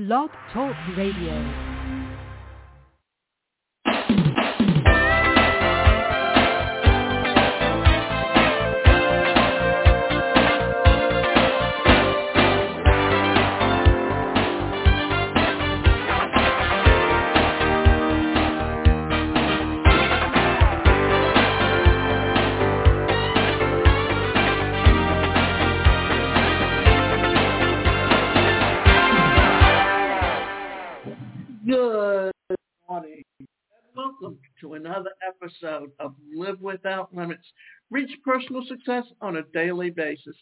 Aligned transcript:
Blog 0.00 0.30
Talk 0.50 0.74
Radio. 0.96 1.69
Episode 35.50 35.90
of 35.98 36.14
Live 36.34 36.60
Without 36.60 37.14
Limits. 37.14 37.46
Reach 37.90 38.10
personal 38.24 38.62
success 38.68 39.04
on 39.20 39.36
a 39.36 39.42
daily 39.52 39.90
basis. 39.90 40.36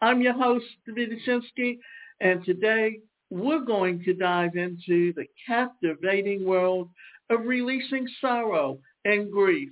I'm 0.00 0.20
your 0.20 0.34
host, 0.34 0.64
David 0.86 1.18
Shinsky, 1.26 1.78
and 2.20 2.44
today 2.44 3.00
we're 3.30 3.64
going 3.64 4.02
to 4.04 4.14
dive 4.14 4.56
into 4.56 5.12
the 5.14 5.24
captivating 5.46 6.44
world 6.44 6.90
of 7.30 7.44
releasing 7.44 8.06
sorrow 8.20 8.78
and 9.04 9.32
grief. 9.32 9.70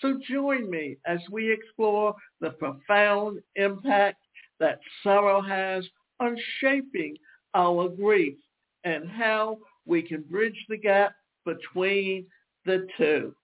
So 0.00 0.18
join 0.28 0.68
me 0.70 0.96
as 1.06 1.20
we 1.30 1.52
explore 1.52 2.14
the 2.40 2.50
profound 2.50 3.38
impact 3.56 4.18
that 4.60 4.80
sorrow 5.02 5.40
has 5.40 5.86
on 6.20 6.36
shaping 6.60 7.16
our 7.54 7.88
grief 7.88 8.36
and 8.84 9.08
how 9.08 9.58
we 9.86 10.02
can 10.02 10.22
bridge 10.22 10.64
the 10.68 10.78
gap 10.78 11.14
between 11.44 12.26
the 12.64 12.86
two. 12.96 13.34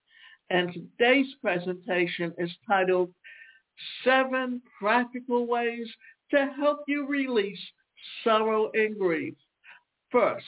And 0.49 0.73
today's 0.73 1.27
presentation 1.41 2.33
is 2.37 2.51
titled 2.67 3.13
Seven 4.03 4.61
Practical 4.79 5.45
Ways 5.45 5.87
to 6.31 6.51
Help 6.57 6.79
You 6.87 7.07
Release 7.07 7.59
Sorrow 8.23 8.71
and 8.73 8.97
Grief. 8.97 9.35
First, 10.11 10.45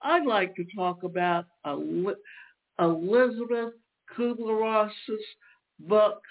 I'd 0.00 0.24
like 0.26 0.54
to 0.56 0.64
talk 0.74 1.02
about 1.02 1.46
Elisabeth 2.78 3.74
Kubler-Ross's 4.16 5.24
book, 5.80 6.22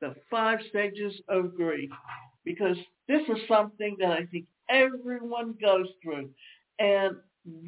The 0.00 0.14
Five 0.30 0.60
Stages 0.70 1.20
of 1.28 1.54
Grief, 1.54 1.90
because 2.44 2.76
this 3.08 3.22
is 3.28 3.46
something 3.46 3.96
that 4.00 4.10
I 4.10 4.24
think 4.26 4.46
everyone 4.70 5.54
goes 5.60 5.88
through. 6.02 6.30
And 6.78 7.16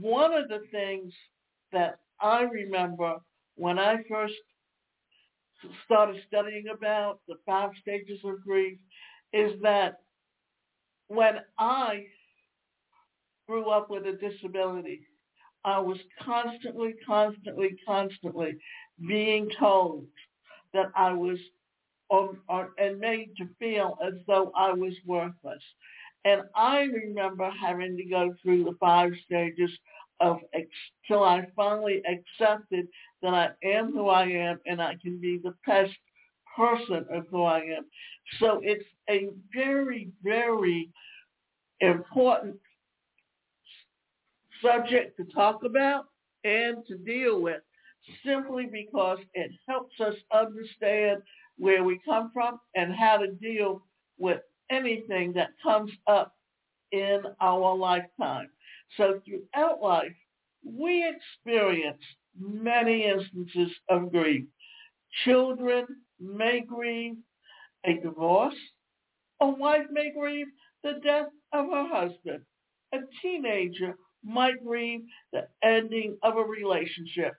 one 0.00 0.32
of 0.32 0.48
the 0.48 0.62
things 0.70 1.12
that 1.72 1.98
I 2.20 2.42
remember 2.42 3.16
when 3.56 3.78
I 3.78 3.96
first 4.08 4.34
started 5.84 6.20
studying 6.26 6.64
about 6.68 7.20
the 7.28 7.36
five 7.46 7.70
stages 7.80 8.20
of 8.24 8.42
grief 8.44 8.78
is 9.32 9.52
that 9.62 10.00
when 11.08 11.36
I 11.58 12.04
grew 13.48 13.70
up 13.70 13.90
with 13.90 14.06
a 14.06 14.12
disability, 14.12 15.06
I 15.64 15.78
was 15.78 15.98
constantly, 16.20 16.94
constantly, 17.06 17.76
constantly 17.86 18.56
being 19.06 19.48
told 19.58 20.06
that 20.74 20.86
I 20.96 21.12
was 21.12 21.38
or, 22.08 22.36
or, 22.48 22.70
and 22.78 22.98
made 22.98 23.30
to 23.38 23.48
feel 23.58 23.96
as 24.06 24.14
though 24.26 24.52
I 24.56 24.72
was 24.72 24.92
worthless. 25.06 25.62
And 26.24 26.42
I 26.54 26.82
remember 26.82 27.50
having 27.50 27.96
to 27.96 28.04
go 28.04 28.34
through 28.42 28.64
the 28.64 28.76
five 28.78 29.12
stages 29.24 29.70
of 30.22 30.38
till 31.08 31.22
I 31.22 31.46
finally 31.56 32.02
accepted 32.06 32.86
that 33.22 33.34
I 33.34 33.50
am 33.66 33.92
who 33.92 34.08
I 34.08 34.26
am 34.26 34.60
and 34.66 34.80
I 34.80 34.96
can 35.02 35.20
be 35.20 35.40
the 35.42 35.54
best 35.66 35.92
person 36.56 37.04
of 37.10 37.26
who 37.30 37.42
I 37.42 37.60
am. 37.60 37.86
So 38.38 38.60
it's 38.62 38.84
a 39.10 39.30
very, 39.54 40.10
very 40.22 40.90
important 41.80 42.56
subject 44.62 45.16
to 45.16 45.24
talk 45.24 45.64
about 45.64 46.06
and 46.44 46.86
to 46.86 46.96
deal 46.96 47.40
with 47.40 47.62
simply 48.24 48.66
because 48.70 49.18
it 49.34 49.50
helps 49.68 50.00
us 50.00 50.14
understand 50.32 51.22
where 51.58 51.84
we 51.84 52.00
come 52.04 52.30
from 52.32 52.60
and 52.74 52.94
how 52.94 53.16
to 53.18 53.32
deal 53.32 53.82
with 54.18 54.40
anything 54.70 55.32
that 55.34 55.50
comes 55.62 55.90
up 56.06 56.34
in 56.92 57.22
our 57.40 57.74
lifetime. 57.74 58.48
So 58.96 59.20
throughout 59.24 59.80
life, 59.82 60.12
we 60.64 61.06
experience 61.08 62.02
many 62.38 63.04
instances 63.04 63.72
of 63.88 64.10
grief. 64.10 64.44
Children 65.24 65.86
may 66.20 66.60
grieve 66.60 67.16
a 67.84 67.94
divorce. 67.94 68.54
A 69.40 69.48
wife 69.48 69.86
may 69.90 70.12
grieve 70.16 70.46
the 70.82 71.00
death 71.04 71.26
of 71.52 71.66
her 71.66 71.88
husband. 71.88 72.42
A 72.94 72.98
teenager 73.20 73.96
might 74.24 74.64
grieve 74.64 75.02
the 75.32 75.48
ending 75.62 76.16
of 76.22 76.36
a 76.36 76.42
relationship. 76.42 77.34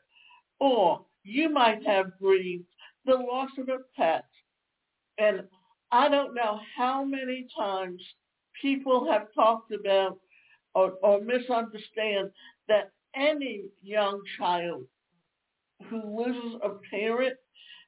Or 0.60 1.06
you 1.24 1.50
might 1.50 1.86
have 1.86 2.18
grieved 2.20 2.66
the 3.06 3.16
loss 3.16 3.50
of 3.58 3.70
a 3.70 3.80
pet. 3.96 4.26
And 5.18 5.44
I 5.92 6.10
don't 6.10 6.34
know 6.34 6.60
how 6.76 7.04
many 7.04 7.48
times 7.58 8.02
people 8.62 9.10
have 9.12 9.28
talked 9.34 9.72
about 9.72 10.18
or, 10.76 10.94
or 11.04 11.22
misunderstand 11.22 12.32
that 12.68 12.92
any 13.16 13.66
young 13.82 14.22
child 14.38 14.84
who 15.90 16.02
loses 16.18 16.60
a 16.64 16.70
parent 16.90 17.36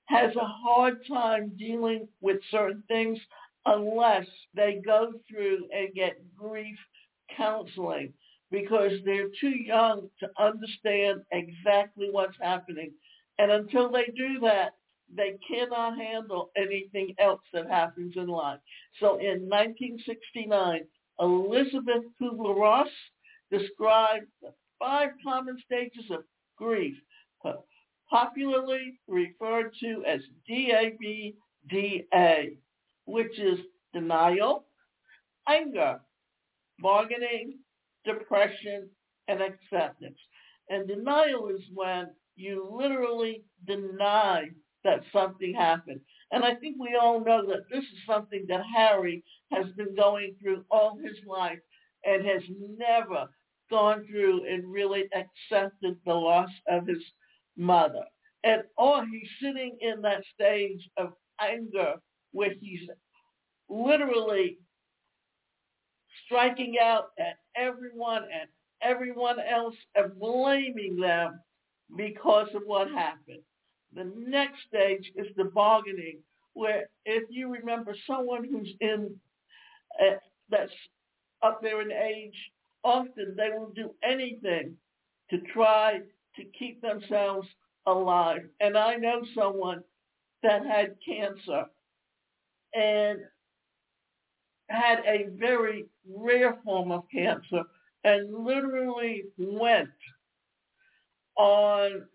has 0.05 0.35
a 0.35 0.45
hard 0.45 0.97
time 1.07 1.51
dealing 1.57 2.07
with 2.21 2.37
certain 2.51 2.83
things 2.87 3.17
unless 3.65 4.27
they 4.53 4.81
go 4.85 5.11
through 5.29 5.67
and 5.73 5.93
get 5.95 6.17
grief 6.37 6.77
counseling 7.35 8.13
because 8.51 8.91
they're 9.03 9.29
too 9.41 9.55
young 9.55 10.09
to 10.19 10.29
understand 10.39 11.21
exactly 11.31 12.09
what's 12.11 12.37
happening. 12.39 12.91
And 13.39 13.51
until 13.51 13.91
they 13.91 14.05
do 14.15 14.39
that, 14.41 14.75
they 15.13 15.37
cannot 15.47 15.97
handle 15.97 16.51
anything 16.55 17.13
else 17.19 17.41
that 17.53 17.69
happens 17.69 18.13
in 18.15 18.27
life. 18.27 18.59
So 18.99 19.17
in 19.19 19.49
1969, 19.49 20.81
Elisabeth 21.19 22.03
Kubler-Ross 22.21 22.87
described 23.51 24.27
the 24.41 24.53
five 24.79 25.09
common 25.23 25.57
stages 25.65 26.09
of 26.11 26.23
grief, 26.57 26.95
popularly 28.09 28.99
referred 29.07 29.71
to 29.81 30.03
as 30.05 30.21
DABDA, 30.49 31.35
which 33.05 33.39
is 33.39 33.59
denial, 33.93 34.65
anger, 35.47 35.99
bargaining, 36.79 37.59
depression, 38.05 38.89
and 39.27 39.41
acceptance. 39.41 40.19
And 40.69 40.87
denial 40.87 41.49
is 41.49 41.61
when 41.73 42.07
you 42.35 42.67
literally 42.71 43.43
deny 43.65 44.45
that 44.83 45.01
something 45.11 45.53
happened. 45.53 46.01
And 46.31 46.43
I 46.43 46.55
think 46.55 46.77
we 46.79 46.97
all 46.99 47.23
know 47.23 47.45
that 47.47 47.69
this 47.71 47.83
is 47.83 47.99
something 48.07 48.45
that 48.49 48.63
Harry 48.75 49.23
has 49.51 49.65
been 49.77 49.95
going 49.95 50.35
through 50.41 50.65
all 50.69 50.97
his 50.97 51.17
life 51.27 51.59
and 52.03 52.25
has 52.25 52.41
never 52.77 53.27
gone 53.69 54.05
through 54.09 54.45
and 54.45 54.71
really 54.71 55.03
accepted 55.13 55.97
the 56.05 56.13
loss 56.13 56.49
of 56.67 56.87
his 56.87 57.03
mother. 57.57 58.03
And 58.43 58.63
or 58.77 59.03
he's 59.05 59.29
sitting 59.41 59.77
in 59.81 60.01
that 60.01 60.23
stage 60.33 60.87
of 60.97 61.13
anger 61.41 61.95
where 62.31 62.53
he's 62.59 62.87
literally 63.69 64.57
striking 66.25 66.75
out 66.81 67.07
at 67.19 67.37
everyone 67.55 68.23
and 68.23 68.49
everyone 68.81 69.37
else 69.39 69.75
and 69.95 70.17
blaming 70.19 70.97
them 70.99 71.39
because 71.97 72.47
of 72.53 72.61
what 72.65 72.89
happened. 72.89 73.41
The 73.93 74.11
next 74.17 74.59
stage 74.67 75.11
is 75.15 75.27
the 75.37 75.45
bargaining, 75.45 76.19
where 76.53 76.89
if 77.05 77.23
you 77.29 77.51
remember 77.51 77.95
someone 78.05 78.43
who's 78.43 78.73
in 78.81 79.15
uh, 79.99 80.15
that's 80.49 80.71
up 81.41 81.61
there 81.61 81.81
in 81.81 81.91
age, 81.91 82.35
often 82.85 83.35
they 83.35 83.49
will 83.49 83.71
do 83.75 83.93
anything 84.03 84.77
to 85.31 85.39
try 85.53 85.99
to 86.35 86.43
keep 86.57 86.81
themselves 86.81 87.47
alive. 87.87 88.41
And 88.61 88.77
I 88.77 88.95
know 88.95 89.23
someone 89.33 89.83
that 90.43 90.65
had 90.65 90.95
cancer 91.05 91.65
and 92.73 93.19
had 94.69 94.99
a 95.05 95.29
very 95.37 95.85
rare 96.07 96.57
form 96.63 96.91
of 96.91 97.03
cancer 97.11 97.63
and 98.03 98.45
literally 98.45 99.23
went 99.37 99.89
on 101.37 102.05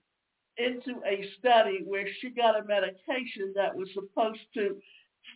into 0.56 1.00
a 1.06 1.28
study 1.38 1.80
where 1.84 2.06
she 2.20 2.30
got 2.30 2.58
a 2.58 2.64
medication 2.64 3.52
that 3.56 3.74
was 3.74 3.88
supposed 3.94 4.40
to 4.54 4.76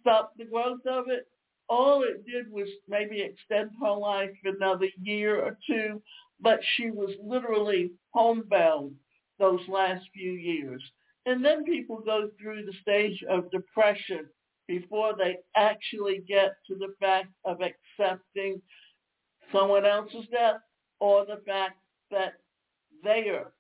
stop 0.01 0.33
the 0.37 0.45
growth 0.45 0.87
of 0.87 1.09
it, 1.09 1.27
all 1.69 2.03
it 2.03 2.25
did 2.27 2.51
was 2.51 2.69
maybe 2.89 3.21
extend 3.21 3.71
her 3.81 3.93
life 3.93 4.31
another 4.45 4.89
year 5.01 5.41
or 5.41 5.59
two, 5.67 6.03
but 6.41 6.61
she 6.77 6.91
was 6.91 7.11
literally 7.23 7.91
homebound 8.11 8.95
those 9.39 9.61
last 9.69 10.05
few 10.13 10.33
years. 10.33 10.83
And 11.27 11.45
then 11.45 11.65
people 11.65 12.01
go 12.05 12.29
through 12.41 12.67
the 12.67 12.75
stage 12.83 13.25
of 13.29 13.51
depression 13.51 14.27
before 14.69 15.15
they 15.17 15.37
actually 15.57 16.23
get 16.27 16.55
to 16.69 16.75
the 16.77 16.95
fact 17.01 17.29
of 17.45 17.59
accepting 17.61 18.61
someone 19.53 19.85
else's 19.85 20.27
death 20.31 20.57
or 21.01 21.25
the 21.25 21.41
fact 21.47 21.79
that 22.11 22.35
their 23.03 23.53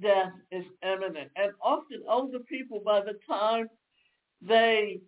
death 0.00 0.32
is 0.50 0.64
imminent. 0.82 1.30
And 1.36 1.52
often 1.62 2.02
older 2.08 2.40
people, 2.40 2.80
by 2.84 3.00
the 3.00 3.18
time 3.26 3.68
they 4.40 5.00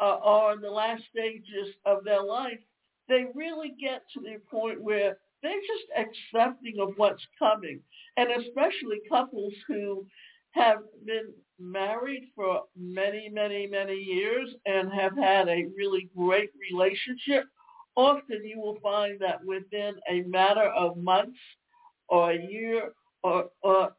uh, 0.00 0.18
are 0.22 0.54
in 0.54 0.60
the 0.60 0.70
last 0.70 1.02
stages 1.10 1.74
of 1.84 2.04
their 2.04 2.22
life, 2.22 2.58
they 3.08 3.26
really 3.34 3.74
get 3.80 4.02
to 4.14 4.20
the 4.20 4.38
point 4.50 4.82
where 4.82 5.18
they're 5.42 5.52
just 5.52 6.08
accepting 6.34 6.76
of 6.80 6.90
what's 6.96 7.26
coming. 7.38 7.80
And 8.16 8.28
especially 8.30 9.00
couples 9.08 9.54
who 9.66 10.06
have 10.52 10.78
been 11.06 11.32
married 11.58 12.30
for 12.34 12.62
many, 12.76 13.28
many, 13.28 13.66
many 13.66 13.94
years 13.94 14.48
and 14.66 14.92
have 14.92 15.16
had 15.16 15.48
a 15.48 15.66
really 15.76 16.08
great 16.16 16.50
relationship, 16.70 17.44
often 17.96 18.44
you 18.44 18.60
will 18.60 18.78
find 18.82 19.20
that 19.20 19.44
within 19.44 19.94
a 20.10 20.22
matter 20.22 20.68
of 20.70 20.96
months 20.96 21.38
or 22.08 22.32
a 22.32 22.42
year 22.42 22.92
or, 23.22 23.46
or 23.62 23.92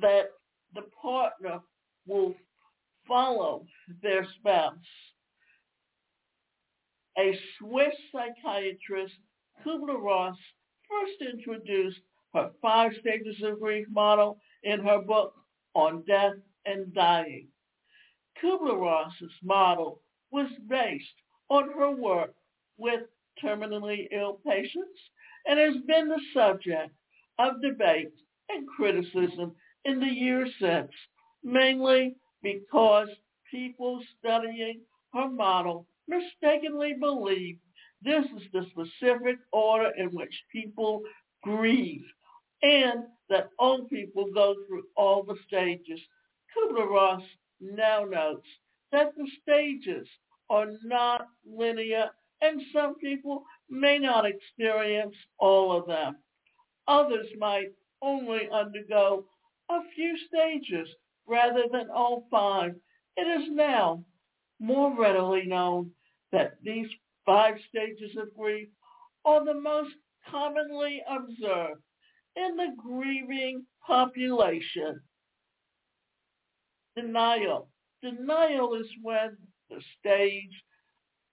that 0.00 0.30
the 0.74 0.82
partner 1.00 1.60
will 2.06 2.34
follow 3.06 3.66
their 4.02 4.26
spouse. 4.38 4.76
A 7.18 7.38
Swiss 7.58 7.94
psychiatrist, 8.10 9.14
Kubler-Ross, 9.64 10.36
first 10.88 11.30
introduced 11.32 12.00
her 12.34 12.50
five 12.62 12.92
stages 13.00 13.42
of 13.42 13.60
grief 13.60 13.86
model 13.90 14.38
in 14.62 14.80
her 14.80 15.00
book 15.00 15.34
on 15.74 16.02
death 16.06 16.34
and 16.64 16.94
dying. 16.94 17.48
Kubler-Ross's 18.42 19.32
model 19.42 20.00
was 20.30 20.50
based 20.68 21.04
on 21.50 21.70
her 21.72 21.90
work 21.90 22.34
with 22.78 23.02
terminally 23.42 24.08
ill 24.12 24.40
patients 24.46 24.98
and 25.46 25.58
has 25.58 25.76
been 25.86 26.08
the 26.08 26.20
subject 26.32 26.90
of 27.38 27.60
debate 27.60 28.12
and 28.48 28.66
criticism 28.68 29.54
in 29.84 30.00
the 30.00 30.06
years 30.06 30.50
since, 30.58 30.90
mainly 31.42 32.16
because 32.42 33.08
people 33.50 34.00
studying 34.18 34.80
her 35.12 35.28
model 35.28 35.86
mistakenly 36.08 36.94
believe 36.98 37.58
this 38.02 38.24
is 38.36 38.42
the 38.52 38.66
specific 38.70 39.36
order 39.52 39.90
in 39.96 40.08
which 40.08 40.34
people 40.50 41.02
grieve 41.42 42.04
and 42.62 43.04
that 43.28 43.50
old 43.58 43.88
people 43.90 44.26
go 44.34 44.54
through 44.66 44.84
all 44.96 45.22
the 45.22 45.36
stages. 45.46 46.00
Kubler-Ross 46.54 47.22
now 47.60 48.04
notes 48.04 48.46
that 48.90 49.14
the 49.16 49.28
stages 49.42 50.06
are 50.50 50.66
not 50.84 51.28
linear 51.46 52.10
and 52.40 52.60
some 52.72 52.96
people 52.96 53.44
may 53.70 53.98
not 53.98 54.26
experience 54.26 55.14
all 55.38 55.76
of 55.76 55.86
them. 55.86 56.16
Others 56.88 57.26
might 57.38 57.68
only 58.02 58.48
undergo 58.52 59.24
a 59.70 59.78
few 59.94 60.16
stages 60.28 60.88
rather 61.26 61.64
than 61.70 61.88
all 61.90 62.26
five. 62.30 62.74
It 63.16 63.42
is 63.42 63.48
now 63.50 64.04
more 64.58 64.96
readily 64.98 65.44
known 65.46 65.90
that 66.30 66.56
these 66.62 66.88
five 67.26 67.54
stages 67.68 68.16
of 68.16 68.34
grief 68.36 68.68
are 69.24 69.44
the 69.44 69.54
most 69.54 69.94
commonly 70.30 71.02
observed 71.08 71.82
in 72.36 72.56
the 72.56 72.74
grieving 72.76 73.64
population. 73.86 75.00
Denial. 76.96 77.68
Denial 78.02 78.74
is 78.74 78.86
when 79.02 79.36
the 79.70 79.80
stage 79.98 80.64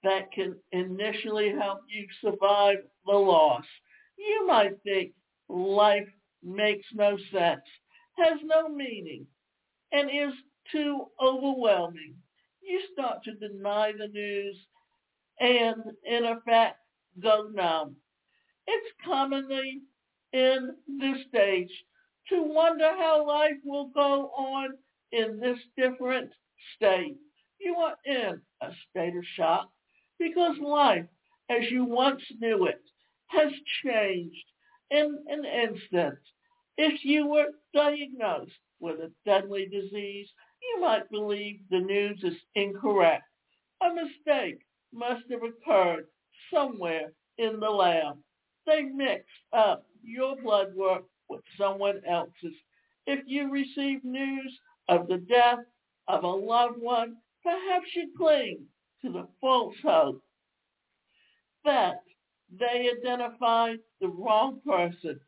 that 0.04 0.32
can 0.32 0.56
initially 0.72 1.52
help 1.52 1.80
you 1.88 2.06
survive 2.22 2.78
the 3.06 3.14
loss. 3.14 3.66
You 4.18 4.48
might 4.48 4.82
think 4.84 5.12
life 5.50 6.08
makes 6.44 6.86
no 6.94 7.18
sense, 7.32 7.62
has 8.18 8.40
no 8.44 8.70
meaning, 8.70 9.26
and 9.92 10.10
is 10.10 10.34
too 10.72 11.06
overwhelming. 11.22 12.16
You 12.62 12.82
start 12.94 13.24
to 13.24 13.34
deny 13.36 13.92
the 13.98 14.08
news 14.08 14.58
and, 15.40 15.82
in 16.06 16.26
effect, 16.26 16.78
go 17.22 17.50
numb. 17.54 17.96
It's 18.68 18.92
commonly 19.04 19.82
in 20.34 20.76
this 21.00 21.18
stage 21.28 21.72
to 22.30 22.44
wonder 22.44 22.90
how 22.98 23.26
life 23.26 23.58
will 23.66 23.88
go 23.88 24.30
on 24.38 24.78
in 25.12 25.40
this 25.40 25.58
different 25.76 26.32
state. 26.76 27.18
You 27.60 27.76
are 27.76 27.96
in 28.06 28.42
a 28.62 28.72
state 28.90 29.16
of 29.16 29.24
shock 29.36 29.70
because 30.20 30.58
life, 30.60 31.06
as 31.50 31.70
you 31.72 31.84
once 31.86 32.22
knew 32.40 32.68
it, 32.68 32.82
has 33.28 33.52
changed 33.84 34.46
in 34.92 35.18
an 35.28 35.46
instant. 35.46 36.20
If 36.78 37.04
you 37.04 37.28
were 37.28 37.48
diagnosed 37.74 38.52
with 38.80 39.00
a 39.00 39.12
deadly 39.26 39.68
disease, 39.68 40.28
you 40.62 40.82
might 40.82 41.10
believe 41.10 41.60
the 41.70 41.80
news 41.80 42.20
is 42.24 42.38
incorrect. 42.56 43.24
A 43.82 43.90
mistake 43.94 44.60
must 44.94 45.24
have 45.32 45.44
occurred 45.44 46.08
somewhere 46.54 47.12
in 47.38 47.60
the 47.60 47.70
lab. 47.70 48.18
They 48.66 48.84
mixed 48.84 49.28
up 49.54 49.86
your 50.04 50.36
blood 50.42 50.76
work 50.76 51.04
with 51.30 51.42
someone 51.58 52.02
else's. 52.08 52.56
If 53.06 53.22
you 53.26 53.52
receive 53.52 54.04
news 54.04 54.60
of 54.88 55.08
the 55.08 55.18
death 55.18 55.60
of 56.08 56.24
a 56.24 56.28
loved 56.28 56.80
one, 56.80 57.18
perhaps 57.44 57.88
you 57.96 58.12
cling 58.18 58.66
to 59.02 59.12
the 59.12 59.28
false 59.40 59.76
hope 59.84 60.22
that 61.64 62.02
they 62.58 62.90
identify 62.98 63.76
the 64.02 64.08
wrong 64.08 64.60
person. 64.66 65.20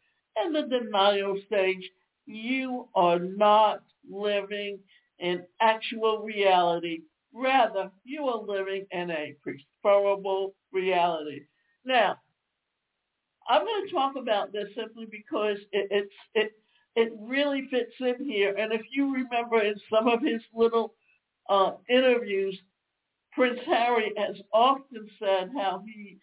In 0.43 0.53
the 0.53 0.63
denial 0.63 1.37
stage, 1.45 1.89
you 2.25 2.87
are 2.95 3.19
not 3.19 3.83
living 4.09 4.79
in 5.19 5.43
actual 5.61 6.19
reality. 6.19 7.01
Rather, 7.33 7.91
you 8.03 8.25
are 8.27 8.41
living 8.41 8.85
in 8.91 9.11
a 9.11 9.35
preferable 9.41 10.55
reality. 10.71 11.41
Now, 11.85 12.17
I'm 13.47 13.65
going 13.65 13.87
to 13.87 13.93
talk 13.93 14.15
about 14.15 14.51
this 14.51 14.67
simply 14.75 15.05
because 15.09 15.57
it, 15.71 15.87
it's 15.91 16.13
it 16.35 16.51
it 16.95 17.13
really 17.19 17.67
fits 17.71 17.93
in 17.99 18.25
here. 18.25 18.55
And 18.57 18.73
if 18.73 18.81
you 18.91 19.13
remember 19.13 19.61
in 19.61 19.75
some 19.89 20.07
of 20.07 20.21
his 20.21 20.41
little 20.53 20.93
uh, 21.49 21.71
interviews, 21.89 22.59
Prince 23.33 23.59
Harry 23.65 24.13
has 24.17 24.35
often 24.53 25.09
said 25.19 25.51
how 25.55 25.83
he 25.85 26.19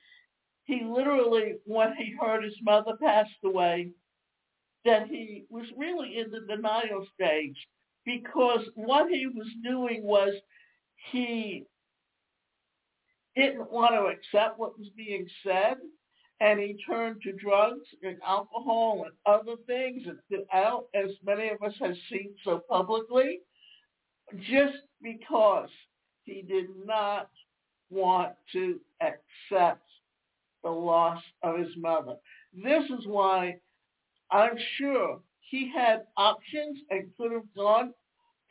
he 0.64 0.82
literally, 0.84 1.56
when 1.64 1.94
he 1.96 2.14
heard 2.20 2.44
his 2.44 2.56
mother 2.62 2.92
passed 3.02 3.30
away, 3.42 3.90
that 4.84 5.06
he 5.08 5.44
was 5.50 5.66
really 5.76 6.18
in 6.18 6.30
the 6.30 6.40
denial 6.54 7.06
stage 7.14 7.56
because 8.04 8.60
what 8.74 9.10
he 9.10 9.26
was 9.26 9.48
doing 9.64 10.02
was 10.02 10.32
he 11.10 11.64
didn't 13.36 13.70
want 13.70 13.92
to 13.92 14.06
accept 14.06 14.58
what 14.58 14.78
was 14.78 14.88
being 14.96 15.26
said 15.44 15.76
and 16.40 16.60
he 16.60 16.76
turned 16.88 17.20
to 17.22 17.32
drugs 17.32 17.86
and 18.02 18.16
alcohol 18.26 19.04
and 19.04 19.14
other 19.26 19.56
things 19.66 20.02
out 20.52 20.84
as 20.94 21.10
many 21.24 21.48
of 21.48 21.62
us 21.62 21.74
have 21.80 21.94
seen 22.10 22.32
so 22.44 22.62
publicly 22.68 23.40
just 24.50 24.78
because 25.02 25.68
he 26.24 26.42
did 26.42 26.66
not 26.84 27.28
want 27.90 28.32
to 28.52 28.78
accept 29.00 29.82
the 30.62 30.70
loss 30.70 31.22
of 31.42 31.58
his 31.58 31.74
mother. 31.76 32.16
This 32.52 32.84
is 32.84 33.06
why 33.06 33.56
I'm 34.30 34.56
sure 34.76 35.20
he 35.40 35.70
had 35.74 36.04
options 36.16 36.78
and 36.90 37.10
could 37.16 37.32
have 37.32 37.54
gone 37.56 37.94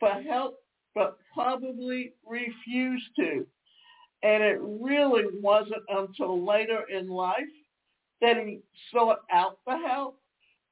for 0.00 0.10
help, 0.10 0.58
but 0.94 1.18
probably 1.32 2.12
refused 2.26 3.10
to. 3.16 3.46
And 4.22 4.42
it 4.42 4.58
really 4.60 5.24
wasn't 5.40 5.82
until 5.88 6.44
later 6.44 6.82
in 6.88 7.08
life 7.08 7.38
that 8.20 8.36
he 8.36 8.60
sought 8.92 9.20
out 9.32 9.58
the 9.66 9.76
help. 9.76 10.20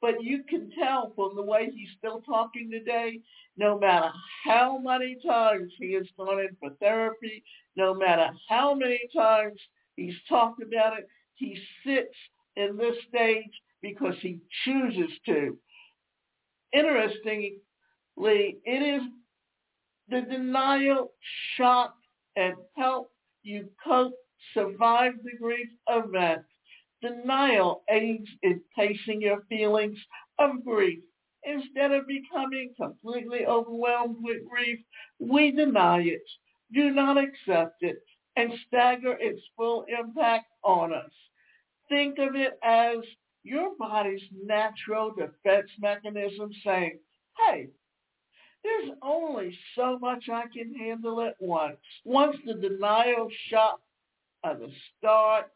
But 0.00 0.22
you 0.22 0.42
can 0.48 0.70
tell 0.78 1.12
from 1.14 1.36
the 1.36 1.42
way 1.42 1.70
he's 1.72 1.88
still 1.96 2.20
talking 2.20 2.70
today, 2.70 3.20
no 3.56 3.78
matter 3.78 4.10
how 4.44 4.78
many 4.78 5.16
times 5.24 5.72
he 5.78 5.94
has 5.94 6.06
gone 6.16 6.40
in 6.40 6.56
for 6.60 6.70
therapy, 6.80 7.42
no 7.76 7.94
matter 7.94 8.30
how 8.48 8.74
many 8.74 9.00
times 9.14 9.58
he's 9.96 10.14
talked 10.28 10.62
about 10.62 10.98
it, 10.98 11.08
he 11.34 11.58
sits 11.84 12.14
in 12.56 12.76
this 12.76 12.96
stage 13.08 13.50
because 13.82 14.14
he 14.20 14.40
chooses 14.64 15.10
to. 15.26 15.58
Interestingly, 16.72 17.60
it 18.18 18.82
is 18.82 19.02
the 20.08 20.22
denial, 20.22 21.12
shock, 21.56 21.94
and 22.36 22.54
help 22.76 23.10
you 23.42 23.68
cope, 23.82 24.14
survive 24.54 25.14
the 25.22 25.36
grief 25.40 25.68
event. 25.88 26.42
Denial 27.02 27.82
aids 27.90 28.28
in 28.42 28.60
pacing 28.76 29.20
your 29.20 29.42
feelings 29.48 29.98
of 30.38 30.64
grief. 30.64 31.00
Instead 31.44 31.92
of 31.92 32.06
becoming 32.08 32.74
completely 32.76 33.46
overwhelmed 33.46 34.16
with 34.20 34.48
grief, 34.48 34.78
we 35.20 35.52
deny 35.52 36.00
it, 36.00 36.22
do 36.72 36.90
not 36.90 37.16
accept 37.16 37.82
it, 37.82 37.98
and 38.34 38.52
stagger 38.66 39.16
its 39.20 39.40
full 39.56 39.84
impact 39.88 40.46
on 40.64 40.92
us. 40.92 41.12
Think 41.88 42.18
of 42.18 42.34
it 42.34 42.58
as 42.64 42.96
your 43.46 43.70
body's 43.78 44.22
natural 44.44 45.12
defense 45.14 45.70
mechanism 45.80 46.50
saying, 46.64 46.98
hey, 47.38 47.68
there's 48.64 48.96
only 49.02 49.56
so 49.76 49.98
much 49.98 50.24
I 50.32 50.44
can 50.52 50.74
handle 50.74 51.20
at 51.20 51.36
once. 51.40 51.76
Once 52.04 52.36
the 52.44 52.54
denial 52.54 53.28
shot 53.48 53.80
of 54.42 54.58
the 54.58 54.68
start 54.98 55.46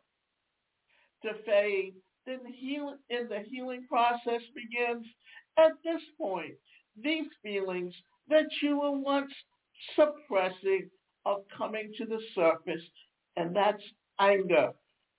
to 1.25 1.31
fade, 1.45 1.95
then 2.27 2.39
the 2.45 2.53
healing 2.53 2.99
and 3.11 3.29
the 3.29 3.41
healing 3.51 3.87
process 3.89 4.43
begins. 4.55 5.07
At 5.59 5.73
this 5.83 6.03
point, 6.17 6.55
these 7.03 7.27
feelings 7.43 7.95
that 8.29 8.47
you 8.63 8.81
were 8.81 8.97
once 8.97 9.33
suppressing 9.97 10.89
are 11.27 11.41
coming 11.57 11.93
to 11.99 12.07
the 12.07 12.21
surface, 12.35 12.83
and 13.37 13.55
that's 13.55 13.83
anger. 14.21 14.71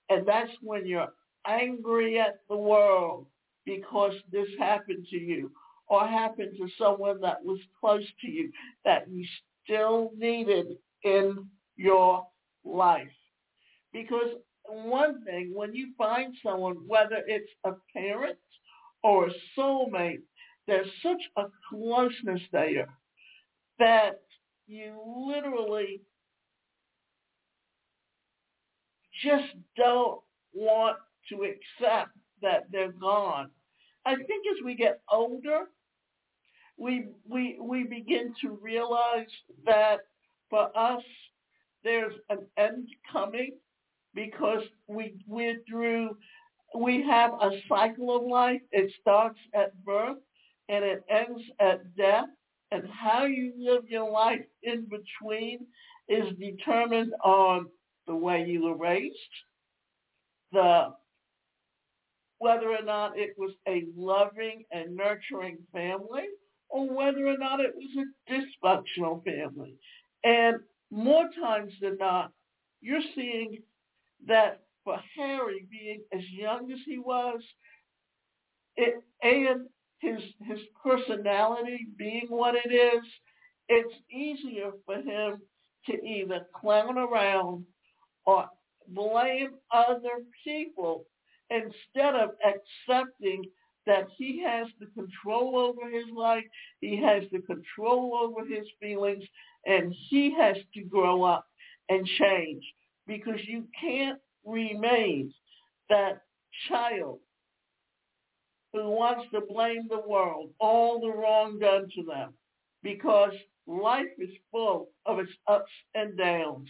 And 0.08 0.26
that's 0.26 0.50
when 0.62 0.86
you're 0.86 1.12
angry 1.46 2.18
at 2.18 2.40
the 2.48 2.56
world 2.56 3.26
because 3.64 4.14
this 4.30 4.48
happened 4.58 5.06
to 5.10 5.16
you 5.16 5.50
or 5.88 6.06
happened 6.06 6.56
to 6.56 6.68
someone 6.78 7.20
that 7.20 7.44
was 7.44 7.58
close 7.80 8.04
to 8.20 8.30
you 8.30 8.50
that 8.84 9.08
you 9.10 9.24
still 9.64 10.10
needed 10.16 10.78
in 11.04 11.46
your 11.76 12.26
life. 12.64 13.08
Because 13.92 14.36
one 14.66 15.24
thing, 15.24 15.52
when 15.54 15.74
you 15.74 15.92
find 15.98 16.34
someone, 16.42 16.76
whether 16.86 17.22
it's 17.26 17.50
a 17.64 17.72
parent 17.92 18.38
or 19.02 19.26
a 19.28 19.32
soulmate, 19.58 20.22
there's 20.66 20.88
such 21.02 21.20
a 21.36 21.44
closeness 21.68 22.40
there 22.52 22.88
that 23.78 24.22
you 24.66 24.98
literally 25.28 26.00
just 29.22 29.52
don't 29.76 30.20
want 30.54 30.96
to 31.28 31.44
accept 31.44 32.10
that 32.40 32.64
they're 32.70 32.92
gone. 32.92 33.50
I 34.04 34.16
think 34.16 34.46
as 34.50 34.64
we 34.64 34.74
get 34.74 35.00
older, 35.10 35.66
we 36.76 37.06
we 37.28 37.58
we 37.60 37.84
begin 37.84 38.34
to 38.42 38.58
realize 38.60 39.28
that 39.64 40.00
for 40.50 40.76
us 40.76 41.02
there's 41.84 42.14
an 42.30 42.46
end 42.56 42.88
coming 43.10 43.52
because 44.14 44.62
we 44.88 45.14
we're 45.26 45.58
through 45.68 46.16
we 46.74 47.02
have 47.02 47.32
a 47.34 47.50
cycle 47.68 48.16
of 48.16 48.22
life. 48.24 48.60
It 48.72 48.92
starts 49.00 49.38
at 49.54 49.84
birth 49.84 50.18
and 50.68 50.84
it 50.84 51.04
ends 51.08 51.42
at 51.60 51.96
death. 51.96 52.28
And 52.70 52.84
how 52.88 53.26
you 53.26 53.52
live 53.58 53.84
your 53.88 54.10
life 54.10 54.44
in 54.62 54.86
between 54.88 55.66
is 56.08 56.24
determined 56.38 57.12
on 57.22 57.66
the 58.06 58.14
way 58.14 58.44
you 58.46 58.62
were 58.64 58.76
raised, 58.76 59.14
the 60.52 60.94
whether 62.42 62.72
or 62.72 62.82
not 62.82 63.16
it 63.16 63.36
was 63.38 63.52
a 63.68 63.84
loving 63.96 64.64
and 64.72 64.96
nurturing 64.96 65.58
family, 65.72 66.24
or 66.68 66.92
whether 66.92 67.24
or 67.28 67.38
not 67.38 67.60
it 67.60 67.72
was 67.76 68.04
a 68.04 68.32
dysfunctional 68.32 69.22
family. 69.24 69.76
And 70.24 70.56
more 70.90 71.28
times 71.40 71.72
than 71.80 71.98
not, 71.98 72.32
you're 72.80 73.08
seeing 73.14 73.58
that 74.26 74.62
for 74.82 74.98
Harry 75.16 75.68
being 75.70 76.00
as 76.12 76.22
young 76.32 76.72
as 76.72 76.80
he 76.84 76.98
was, 76.98 77.40
it, 78.74 79.00
and 79.22 79.68
his 80.00 80.20
his 80.44 80.58
personality 80.82 81.86
being 81.96 82.26
what 82.28 82.56
it 82.56 82.72
is, 82.72 83.04
it's 83.68 83.94
easier 84.10 84.72
for 84.84 84.96
him 84.96 85.40
to 85.86 86.04
either 86.04 86.40
clown 86.60 86.98
around 86.98 87.64
or 88.26 88.46
blame 88.88 89.50
other 89.72 90.24
people 90.42 91.06
instead 91.52 92.14
of 92.14 92.30
accepting 92.44 93.44
that 93.86 94.06
he 94.16 94.42
has 94.42 94.68
the 94.78 94.86
control 94.86 95.56
over 95.56 95.90
his 95.90 96.06
life, 96.16 96.44
he 96.80 96.96
has 97.02 97.24
the 97.32 97.40
control 97.40 98.14
over 98.14 98.46
his 98.46 98.66
feelings, 98.80 99.24
and 99.66 99.94
he 100.08 100.34
has 100.34 100.56
to 100.74 100.82
grow 100.82 101.24
up 101.24 101.46
and 101.88 102.06
change 102.18 102.62
because 103.06 103.40
you 103.46 103.64
can't 103.80 104.18
remain 104.44 105.32
that 105.88 106.22
child 106.68 107.18
who 108.72 108.88
wants 108.88 109.24
to 109.32 109.40
blame 109.40 109.86
the 109.88 110.02
world, 110.08 110.50
all 110.58 111.00
the 111.00 111.10
wrong 111.10 111.58
done 111.58 111.88
to 111.94 112.02
them, 112.04 112.32
because 112.82 113.32
life 113.66 114.06
is 114.18 114.30
full 114.50 114.88
of 115.06 115.18
its 115.18 115.32
ups 115.46 115.70
and 115.94 116.16
downs. 116.16 116.68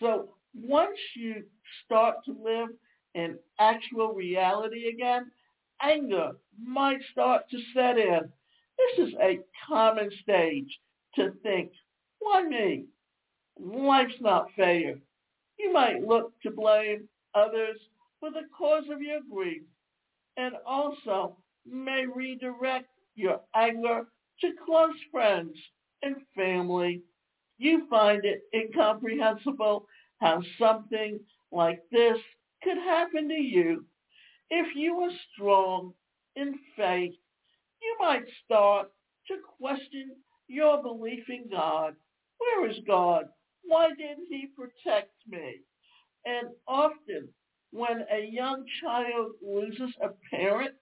So 0.00 0.34
once 0.54 0.98
you 1.16 1.44
start 1.84 2.16
to 2.26 2.32
live 2.32 2.68
in 3.18 3.38
actual 3.58 4.14
reality 4.14 4.88
again, 4.88 5.30
anger 5.82 6.32
might 6.62 7.00
start 7.12 7.42
to 7.50 7.58
set 7.74 7.98
in. 7.98 8.20
This 8.78 9.08
is 9.08 9.14
a 9.20 9.40
common 9.68 10.10
stage 10.22 10.78
to 11.16 11.32
think, 11.42 11.72
why 12.20 12.44
me? 12.44 12.84
Life's 13.58 14.20
not 14.20 14.52
fair. 14.54 14.94
You 15.58 15.72
might 15.72 16.06
look 16.06 16.32
to 16.42 16.50
blame 16.50 17.08
others 17.34 17.78
for 18.20 18.30
the 18.30 18.46
cause 18.56 18.84
of 18.90 19.02
your 19.02 19.20
grief 19.30 19.62
and 20.36 20.54
also 20.64 21.36
may 21.66 22.06
redirect 22.06 22.88
your 23.16 23.40
anger 23.56 24.04
to 24.40 24.52
close 24.64 24.94
friends 25.10 25.56
and 26.02 26.16
family. 26.36 27.02
You 27.58 27.88
find 27.90 28.24
it 28.24 28.42
incomprehensible 28.54 29.86
how 30.20 30.42
something 30.58 31.18
like 31.50 31.80
this 31.90 32.18
could 32.62 32.78
happen 32.78 33.28
to 33.28 33.34
you 33.34 33.84
if 34.50 34.74
you 34.74 34.96
were 34.96 35.10
strong 35.32 35.92
in 36.36 36.54
faith, 36.76 37.14
you 37.82 37.96
might 38.00 38.24
start 38.44 38.90
to 39.28 39.34
question 39.58 40.12
your 40.48 40.82
belief 40.82 41.24
in 41.28 41.48
God. 41.50 41.94
Where 42.38 42.68
is 42.70 42.78
God? 42.86 43.26
Why 43.64 43.88
didn't 43.88 44.26
he 44.28 44.48
protect 44.56 45.12
me? 45.28 45.56
And 46.24 46.48
often 46.66 47.28
when 47.72 48.04
a 48.10 48.26
young 48.30 48.64
child 48.80 49.32
loses 49.42 49.94
a 50.02 50.08
parent 50.34 50.74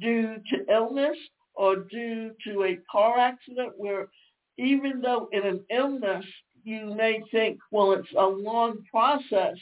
due 0.00 0.36
to 0.50 0.72
illness 0.72 1.16
or 1.54 1.76
due 1.76 2.30
to 2.44 2.64
a 2.64 2.78
car 2.90 3.18
accident 3.18 3.72
where 3.76 4.08
even 4.56 5.00
though 5.00 5.28
in 5.32 5.44
an 5.46 5.64
illness 5.70 6.24
you 6.62 6.94
may 6.94 7.20
think, 7.30 7.58
well, 7.70 7.92
it's 7.92 8.12
a 8.16 8.26
long 8.26 8.78
process, 8.90 9.56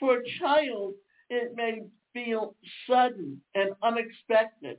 for 0.00 0.18
a 0.18 0.30
child 0.40 0.94
it 1.30 1.54
may 1.56 1.82
feel 2.14 2.56
sudden 2.88 3.42
and 3.54 3.70
unexpected. 3.82 4.78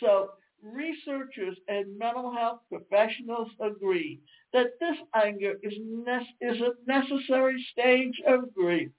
So 0.00 0.32
researchers 0.62 1.58
and 1.68 1.98
mental 1.98 2.32
health 2.32 2.62
professionals 2.70 3.50
agree 3.60 4.22
that 4.52 4.78
this 4.80 4.96
anger 5.14 5.58
is, 5.62 5.74
ne- 5.80 6.36
is 6.40 6.60
a 6.60 6.74
necessary 6.86 7.62
stage 7.72 8.20
of 8.26 8.54
grief 8.54 8.90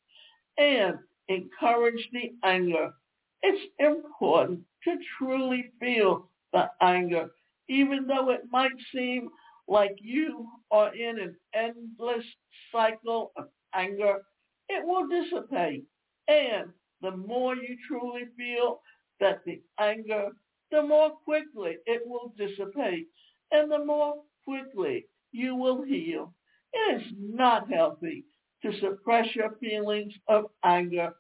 and 0.58 1.00
encourage 1.28 2.10
the 2.12 2.36
anger. 2.44 2.94
It's 3.42 3.74
important 3.80 4.66
to 4.84 4.98
truly 5.18 5.72
feel 5.80 6.30
the 6.54 6.72
anger, 6.82 7.32
even 7.68 8.08
though 8.08 8.30
it 8.32 8.42
might 8.52 8.80
seem 8.94 9.30
like 9.68 9.98
you 10.02 10.50
are 10.72 10.94
in 10.96 11.20
an 11.20 11.38
endless 11.54 12.26
cycle 12.72 13.32
of 13.38 13.50
anger. 13.74 14.26
It 14.72 14.86
will 14.86 15.08
dissipate. 15.08 15.84
And 16.28 16.72
the 17.02 17.12
more 17.12 17.56
you 17.56 17.78
truly 17.88 18.24
feel 18.38 18.82
that 19.20 19.44
the 19.46 19.62
anger, 19.80 20.30
the 20.72 20.82
more 20.82 21.12
quickly 21.26 21.78
it 21.86 22.04
will 22.06 22.34
dissipate 22.38 23.08
and 23.52 23.70
the 23.70 23.84
more 23.84 24.16
quickly 24.46 25.06
you 25.34 25.56
will 25.56 25.82
heal. 25.84 26.34
It 26.74 27.02
is 27.02 27.08
not 27.20 27.72
healthy 27.72 28.26
to 28.64 28.72
suppress 28.80 29.36
your 29.36 29.52
feelings 29.60 30.14
of 30.28 30.46
anger 30.64 31.14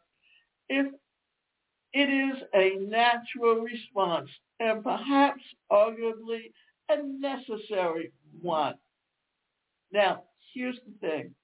if 0.70 0.88
it 1.93 2.10
is 2.10 2.41
a 2.55 2.77
natural 2.88 3.55
response 3.62 4.29
and 4.60 4.81
perhaps 4.84 5.43
arguably 5.70 6.53
a 6.89 7.03
necessary 7.03 8.13
one. 8.41 8.75
Now, 9.91 10.24
here's 10.53 10.79
the 10.86 11.08
thing. 11.08 11.36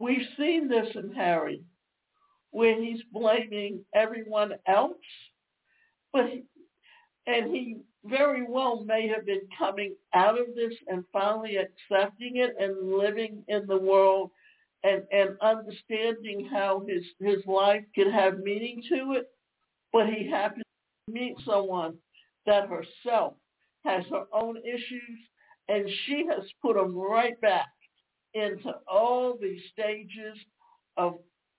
We've 0.00 0.28
seen 0.38 0.68
this 0.68 0.88
in 0.96 1.14
Harry 1.14 1.62
where 2.52 2.82
he's 2.82 3.02
blaming 3.12 3.84
everyone 3.94 4.54
else. 4.68 4.96
But 6.12 6.30
And 7.26 7.54
he 7.54 7.78
very 8.04 8.44
well 8.48 8.84
may 8.84 9.08
have 9.08 9.26
been 9.26 9.48
coming 9.58 9.96
out 10.14 10.40
of 10.40 10.48
this 10.56 10.74
and 10.88 11.04
finally 11.12 11.56
accepting 11.56 12.36
it 12.36 12.56
and 12.58 12.92
living 12.98 13.44
in 13.48 13.66
the 13.66 13.78
world 13.78 14.32
and, 14.84 15.04
and 15.12 15.38
understanding 15.42 16.48
how 16.52 16.84
his, 16.88 17.04
his 17.20 17.46
life 17.46 17.84
could 17.94 18.12
have 18.12 18.40
meaning 18.40 18.82
to 18.90 19.14
it. 19.14 19.26
But 19.92 20.08
he 20.08 20.28
happened 20.30 20.64
to 21.08 21.14
meet 21.14 21.36
someone 21.46 21.96
that 22.46 22.68
herself 22.68 23.34
has 23.84 24.04
her 24.10 24.24
own 24.32 24.58
issues 24.58 25.20
and 25.68 25.88
she 26.06 26.26
has 26.30 26.44
put 26.62 26.76
them 26.76 26.96
right 26.96 27.40
back 27.40 27.68
into 28.34 28.74
all 28.86 29.36
these 29.40 29.60
stages 29.72 30.36
of 30.96 31.18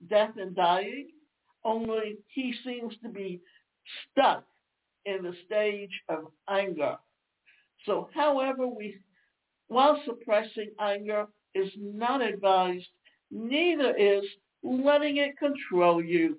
death 0.10 0.32
and 0.38 0.56
dying, 0.56 1.10
only 1.64 2.18
he 2.28 2.54
seems 2.66 2.94
to 3.04 3.10
be 3.10 3.40
stuck 4.12 4.44
in 5.06 5.24
the 5.24 5.34
stage 5.46 5.92
of 6.10 6.32
anger. 6.50 6.96
So 7.86 8.10
however 8.14 8.68
we, 8.68 9.00
while 9.68 10.02
suppressing 10.06 10.72
anger 10.80 11.28
is 11.56 11.70
not 11.78 12.22
advised, 12.22 12.88
neither 13.32 13.96
is 13.96 14.24
letting 14.64 15.18
it 15.18 15.38
control 15.38 16.04
you. 16.04 16.38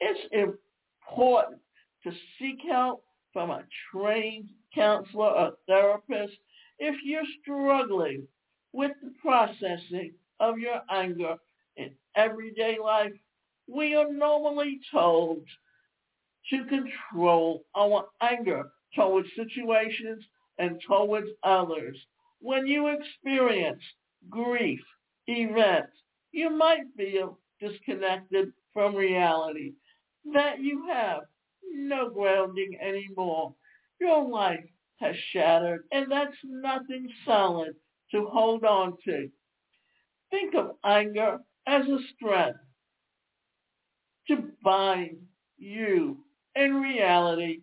It's 0.00 0.20
important 0.32 1.60
to 2.04 2.12
seek 2.38 2.58
help 2.68 3.04
from 3.32 3.50
a 3.50 3.64
trained 3.92 4.48
counselor 4.74 5.28
or 5.28 5.52
therapist 5.66 6.34
if 6.78 6.96
you're 7.04 7.22
struggling 7.42 8.26
with 8.72 8.92
the 9.02 9.12
processing 9.20 10.12
of 10.38 10.58
your 10.58 10.80
anger 10.90 11.36
in 11.76 11.90
everyday 12.14 12.78
life. 12.78 13.12
We 13.66 13.94
are 13.94 14.12
normally 14.12 14.80
told 14.90 15.44
to 16.50 16.64
control 16.64 17.64
our 17.76 18.06
anger 18.20 18.70
towards 18.94 19.28
situations 19.36 20.24
and 20.58 20.80
towards 20.86 21.28
others. 21.42 21.96
When 22.40 22.66
you 22.66 22.88
experience 22.88 23.82
grief, 24.28 24.80
events, 25.26 25.92
you 26.32 26.50
might 26.50 26.84
feel 26.96 27.38
disconnected 27.60 28.52
from 28.72 28.94
reality, 28.94 29.74
that 30.32 30.60
you 30.60 30.86
have 30.88 31.22
no 31.72 32.10
grounding 32.10 32.78
anymore. 32.80 33.54
Your 34.00 34.26
life 34.28 34.64
has 35.00 35.14
shattered, 35.32 35.84
and 35.92 36.10
that's 36.10 36.36
nothing 36.44 37.08
solid 37.24 37.74
to 38.12 38.26
hold 38.26 38.64
on 38.64 38.96
to. 39.04 39.28
Think 40.30 40.54
of 40.54 40.76
anger 40.84 41.38
as 41.66 41.86
a 41.86 41.98
strength 42.14 42.58
to 44.28 44.50
bind 44.62 45.16
you 45.58 46.18
in 46.56 46.74
reality, 46.74 47.60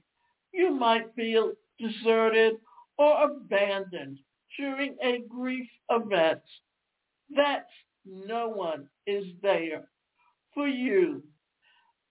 you 0.54 0.72
might 0.72 1.13
feel 1.16 1.54
deserted 1.80 2.56
or 2.98 3.24
abandoned 3.24 4.20
during 4.58 4.96
a 5.04 5.20
grief 5.30 5.68
event. 5.89 6.42
That 7.36 7.68
no 8.06 8.48
one 8.50 8.88
is 9.06 9.25
there 9.42 9.89
for 10.54 10.68
you 10.68 11.24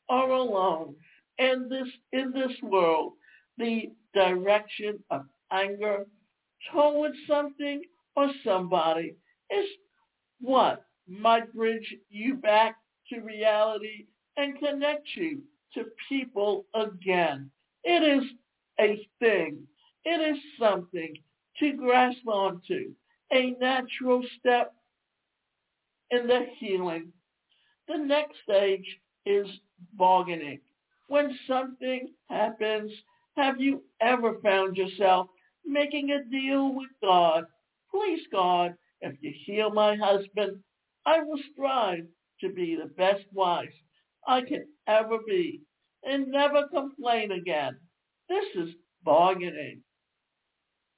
or 0.08 0.30
alone. 0.30 0.94
And 1.38 1.70
this 1.70 1.88
in 2.12 2.32
this 2.32 2.52
world, 2.62 3.14
the 3.58 3.90
direction 4.14 5.02
of 5.10 5.22
anger 5.50 6.06
towards 6.72 7.16
something 7.26 7.82
or 8.16 8.30
somebody 8.44 9.14
is 9.50 9.66
what 10.40 10.84
might 11.08 11.52
bridge 11.54 11.94
you 12.08 12.34
back 12.34 12.76
to 13.10 13.20
reality 13.20 14.06
and 14.36 14.58
connect 14.58 15.06
you 15.14 15.40
to 15.74 15.84
people 16.08 16.66
again. 16.74 17.50
It 17.84 18.02
is 18.02 18.24
a 18.80 19.06
thing. 19.20 19.58
It 20.04 20.36
is 20.36 20.42
something 20.58 21.14
to 21.60 21.72
grasp 21.72 22.26
onto, 22.26 22.92
a 23.32 23.50
natural 23.60 24.22
step 24.38 24.74
in 26.10 26.26
the 26.26 26.46
healing. 26.58 27.12
The 27.88 27.98
next 27.98 28.36
stage 28.42 28.86
is 29.24 29.46
bargaining. 29.94 30.60
When 31.08 31.38
something 31.46 32.08
happens, 32.28 32.92
have 33.36 33.60
you 33.60 33.82
ever 34.00 34.34
found 34.42 34.76
yourself 34.76 35.28
making 35.64 36.10
a 36.10 36.24
deal 36.24 36.74
with 36.74 36.88
God? 37.02 37.44
Please, 37.96 38.26
God, 38.30 38.74
if 39.00 39.14
you 39.22 39.32
heal 39.46 39.70
my 39.70 39.96
husband, 39.96 40.62
I 41.06 41.20
will 41.20 41.38
strive 41.52 42.06
to 42.42 42.50
be 42.50 42.76
the 42.76 42.90
best 42.94 43.24
wife 43.32 43.72
I 44.28 44.42
can 44.42 44.66
ever 44.86 45.16
be 45.26 45.62
and 46.02 46.28
never 46.28 46.68
complain 46.68 47.32
again. 47.32 47.78
This 48.28 48.44
is 48.54 48.74
bargaining. 49.02 49.80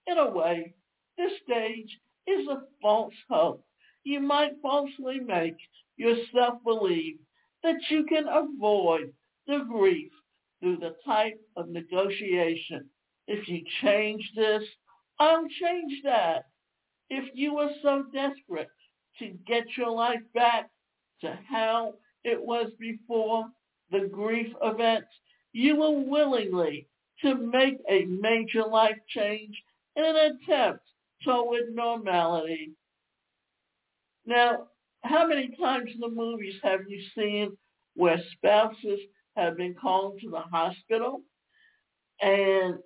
In 0.09 0.19
a 0.19 0.29
way, 0.29 0.75
this 1.17 1.31
stage 1.45 2.01
is 2.27 2.49
a 2.49 2.63
false 2.83 3.15
hope. 3.31 3.65
You 4.03 4.19
might 4.19 4.61
falsely 4.61 5.21
make 5.21 5.57
yourself 5.97 6.55
believe 6.65 7.19
that 7.63 7.79
you 7.91 8.07
can 8.07 8.27
avoid 8.27 9.13
the 9.47 9.65
grief 9.71 10.11
through 10.59 10.79
the 10.79 10.97
type 11.07 11.41
of 11.57 11.69
negotiation. 11.69 12.91
If 13.29 13.47
you 13.47 13.63
change 13.83 14.33
this, 14.35 14.65
I'll 15.21 15.47
change 15.61 15.93
that. 16.03 16.47
If 17.11 17.31
you 17.35 17.55
were 17.55 17.71
so 17.83 18.05
desperate 18.12 18.71
to 19.18 19.29
get 19.47 19.64
your 19.77 19.90
life 19.90 20.23
back 20.35 20.71
to 21.23 21.38
how 21.49 21.94
it 22.25 22.40
was 22.40 22.71
before, 22.79 23.47
the 23.90 24.09
grief 24.09 24.53
event, 24.62 25.05
you 25.53 25.77
were 25.77 25.90
willingly 25.90 26.87
to 27.23 27.35
make 27.35 27.79
a 27.88 28.05
major 28.05 28.62
life 28.64 28.99
change 29.09 29.62
in 29.97 30.05
an 30.05 30.16
attempt 30.16 30.85
toward 31.25 31.75
normality. 31.75 32.73
Now, 34.27 34.68
how 35.03 35.27
many 35.27 35.57
times 35.57 35.90
in 35.94 36.01
the 36.01 36.09
movies 36.09 36.55
have 36.62 36.81
you 36.88 37.03
seen 37.14 37.57
where 37.94 38.23
spouses 38.33 39.01
have 39.37 39.57
been 39.57 39.75
called 39.75 40.21
to 40.21 40.31
the 40.31 40.40
hospital 40.40 41.23
and 42.21 42.79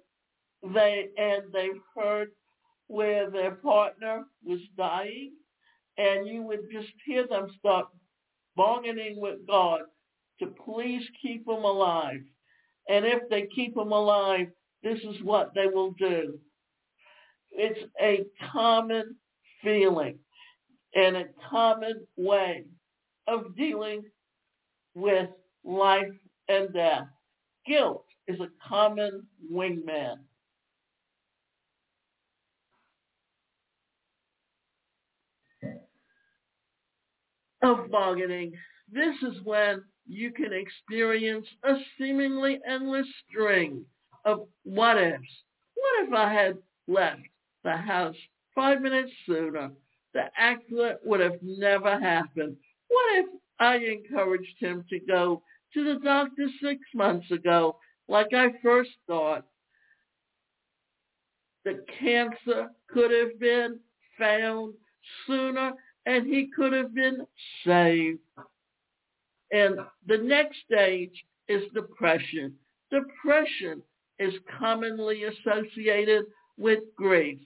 they 0.75 1.09
and 1.19 1.53
they've 1.53 1.81
heard 1.97 2.31
where 2.93 3.31
their 3.31 3.53
partner 3.53 4.25
was 4.45 4.61
dying 4.77 5.33
and 5.97 6.27
you 6.27 6.43
would 6.43 6.71
just 6.71 6.93
hear 7.07 7.27
them 7.27 7.49
start 7.59 7.87
bargaining 8.55 9.19
with 9.19 9.47
God 9.47 9.81
to 10.39 10.47
please 10.65 11.03
keep 11.21 11.47
them 11.47 11.65
alive. 11.65 12.21
And 12.89 13.07
if 13.07 13.23
they 13.31 13.49
keep 13.55 13.75
them 13.75 13.93
alive, 13.93 14.49
this 14.83 14.99
is 15.01 15.23
what 15.23 15.53
they 15.55 15.69
will 15.69 15.93
do. 15.93 16.39
It's 17.51 17.81
a 18.01 18.25
common 18.53 19.17
feeling 19.63 20.19
and 20.95 21.17
a 21.17 21.25
common 21.51 22.07
way 22.17 22.65
of 23.27 23.57
dealing 23.57 24.03
with 24.95 25.31
life 25.65 26.13
and 26.49 26.73
death. 26.75 27.07
Guilt 27.67 28.05
is 28.29 28.41
a 28.41 28.49
common 28.69 29.27
wingman. 29.51 30.17
Of 37.63 37.91
bargaining. 37.91 38.53
This 38.91 39.15
is 39.23 39.41
when 39.45 39.85
you 40.07 40.33
can 40.33 40.53
experience 40.53 41.47
a 41.63 41.75
seemingly 41.97 42.59
endless 42.69 43.07
string 43.29 43.85
of 44.25 44.49
what 44.65 44.99
ifs. 45.01 45.45
What 45.75 46.07
if 46.07 46.13
I 46.13 46.33
had 46.33 46.59
left 46.89 47.23
the 47.63 47.77
house 47.77 48.17
five 48.55 48.83
minutes 48.83 49.13
sooner? 49.27 49.71
The 50.13 50.25
accident 50.37 50.99
would 51.05 51.21
have 51.21 51.39
never 51.41 51.99
happened. 52.01 52.57
What 52.89 53.19
if 53.19 53.27
I 53.61 53.77
encouraged 53.77 54.57
him 54.59 54.85
to 54.91 54.99
go 54.99 55.43
to 55.75 55.85
the 55.85 56.01
doctor 56.01 56.49
six 56.61 56.81
months 56.95 57.31
ago, 57.31 57.79
like 58.09 58.35
I 58.35 58.49
first 58.61 58.91
thought? 59.07 59.45
The 61.65 61.85
cancer 62.01 62.71
could 62.89 63.13
have 63.13 63.39
been 63.39 63.79
found 64.19 64.75
sooner 65.27 65.73
and 66.07 66.27
he 66.27 66.49
could 66.55 66.73
have 66.73 66.95
been 66.95 67.27
saved. 67.67 68.21
And 69.53 69.77
the 70.07 70.19
next 70.19 70.59
stage 70.65 71.25
is 71.49 71.63
depression. 71.75 72.55
Depression 72.91 73.83
is 74.19 74.35
commonly 74.59 75.25
associated 75.25 76.25
with 76.57 76.81
grief. 76.97 77.39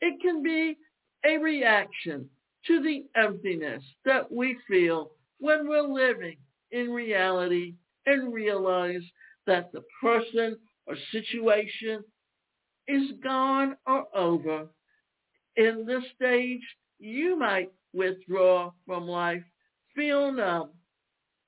It 0.00 0.20
can 0.20 0.42
be 0.42 0.76
a 1.24 1.36
reaction 1.36 2.28
to 2.66 2.82
the 2.82 3.04
emptiness 3.16 3.82
that 4.04 4.30
we 4.30 4.56
feel 4.68 5.12
when 5.38 5.68
we're 5.68 5.82
living 5.82 6.36
in 6.70 6.90
reality 6.90 7.74
and 8.06 8.32
realize 8.32 9.02
that 9.46 9.72
the 9.72 9.82
person 10.00 10.56
or 10.86 10.94
situation 11.12 12.04
is 12.88 13.12
gone 13.22 13.76
or 13.86 14.06
over. 14.14 14.66
In 15.56 15.84
this 15.86 16.04
stage, 16.16 16.62
you 16.98 17.38
might 17.38 17.70
withdraw 17.92 18.72
from 18.86 19.06
life, 19.06 19.42
feel 19.94 20.32
numb, 20.32 20.70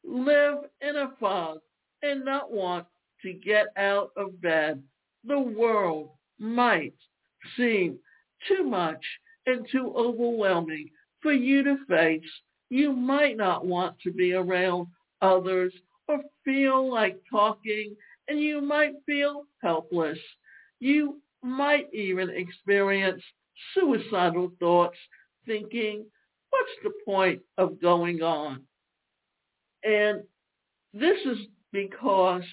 live 0.05 0.59
in 0.81 0.97
a 0.97 1.13
fog 1.21 1.59
and 2.03 2.25
not 2.25 2.53
want 2.53 2.87
to 3.23 3.33
get 3.33 3.67
out 3.77 4.11
of 4.17 4.41
bed. 4.41 4.83
the 5.25 5.39
world 5.39 6.11
might 6.39 6.95
seem 7.57 7.97
too 8.49 8.65
much 8.65 9.05
and 9.47 9.67
too 9.71 9.93
overwhelming 9.97 10.89
for 11.21 11.33
you 11.33 11.63
to 11.63 11.77
face. 11.89 12.29
You 12.71 12.93
might 12.93 13.37
not 13.37 13.65
want 13.65 13.99
to 14.01 14.11
be 14.13 14.33
around 14.33 14.89
others 15.21 15.73
or 16.09 16.21
feel 16.45 16.91
like 16.91 17.21
talking 17.31 17.95
and 18.29 18.41
you 18.41 18.61
might 18.61 18.95
feel 19.07 19.45
helpless. 19.63 20.19
You 20.81 21.21
might 21.43 21.93
even 21.93 22.31
experience 22.31 23.23
suicidal 23.75 24.53
thoughts 24.59 24.97
thinking, 25.47 26.05
what's 26.53 26.71
the 26.85 26.93
point 27.05 27.43
of 27.59 27.81
going 27.81 28.23
on? 28.23 28.62
And 29.85 30.23
this 30.95 31.19
is 31.25 31.38
because 31.73 32.45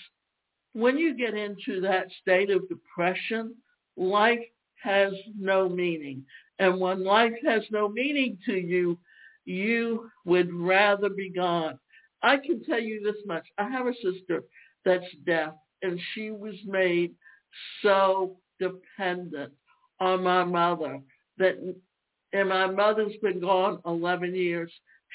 when 0.73 0.97
you 0.97 1.15
get 1.15 1.33
into 1.35 1.81
that 1.81 2.07
state 2.21 2.49
of 2.49 2.67
depression, 2.69 3.55
life 3.97 4.39
has 4.81 5.13
no 5.37 5.69
meaning. 5.69 6.23
And 6.59 6.79
when 6.79 7.03
life 7.03 7.33
has 7.45 7.63
no 7.71 7.89
meaning 7.89 8.37
to 8.45 8.53
you, 8.53 8.97
you 9.45 10.09
would 10.25 10.53
rather 10.53 11.09
be 11.09 11.29
gone. 11.29 11.79
I 12.21 12.37
can 12.37 12.63
tell 12.63 12.79
you 12.79 13.01
this 13.03 13.21
much. 13.25 13.45
I 13.57 13.69
have 13.69 13.87
a 13.87 13.93
sister 13.93 14.43
that's 14.85 15.05
deaf, 15.25 15.53
and 15.81 15.99
she 16.13 16.31
was 16.31 16.55
made 16.65 17.13
so 17.81 18.37
dependent 18.59 19.53
on 19.99 20.23
my 20.23 20.43
mother 20.43 21.01
that, 21.37 21.55
and 22.33 22.49
my 22.49 22.67
mother's 22.67 23.15
been 23.21 23.39
gone 23.39 23.79
11 23.85 24.35
years. 24.35 24.71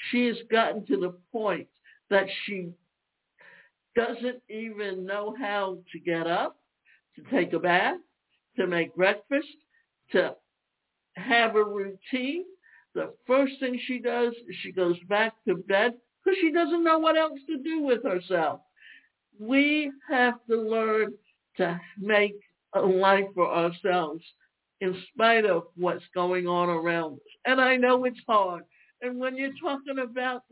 She 0.09 0.27
has 0.27 0.37
gotten 0.51 0.85
to 0.87 0.97
the 0.97 1.15
point 1.31 1.67
that 2.09 2.25
she 2.45 2.69
doesn't 3.95 4.41
even 4.49 5.05
know 5.05 5.33
how 5.39 5.77
to 5.91 5.99
get 5.99 6.27
up, 6.27 6.57
to 7.15 7.21
take 7.31 7.53
a 7.53 7.59
bath, 7.59 7.97
to 8.57 8.67
make 8.67 8.95
breakfast, 8.95 9.47
to 10.11 10.35
have 11.15 11.55
a 11.55 11.63
routine. 11.63 12.43
The 12.93 13.13
first 13.25 13.53
thing 13.59 13.79
she 13.85 13.99
does 13.99 14.33
is 14.47 14.55
she 14.61 14.71
goes 14.71 14.97
back 15.07 15.33
to 15.47 15.55
bed 15.55 15.93
because 16.23 16.37
she 16.41 16.51
doesn't 16.51 16.83
know 16.83 16.99
what 16.99 17.17
else 17.17 17.39
to 17.47 17.57
do 17.57 17.81
with 17.81 18.03
herself. 18.03 18.61
We 19.39 19.91
have 20.09 20.35
to 20.49 20.55
learn 20.57 21.13
to 21.57 21.79
make 21.97 22.35
a 22.73 22.81
life 22.81 23.25
for 23.33 23.49
ourselves 23.53 24.23
in 24.81 24.95
spite 25.13 25.45
of 25.45 25.63
what's 25.75 26.03
going 26.13 26.47
on 26.47 26.69
around 26.69 27.13
us. 27.13 27.19
And 27.45 27.61
I 27.61 27.75
know 27.77 28.03
it's 28.05 28.19
hard. 28.27 28.63
And 29.01 29.19
when 29.19 29.37
you're 29.37 29.51
talking 29.61 29.99
about 29.99 30.43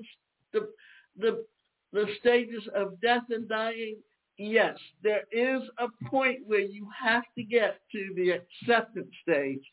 the, 0.53 0.69
the, 1.17 1.43
the 1.91 2.05
stages 2.19 2.63
of 2.75 2.99
death 3.01 3.23
and 3.29 3.47
dying, 3.49 3.97
yes, 4.37 4.77
there 5.03 5.23
is 5.31 5.61
a 5.77 5.87
point 6.09 6.39
where 6.45 6.61
you 6.61 6.87
have 7.03 7.23
to 7.37 7.43
get 7.43 7.79
to 7.91 8.13
the 8.15 8.31
acceptance 8.31 9.13
stage. 9.21 9.63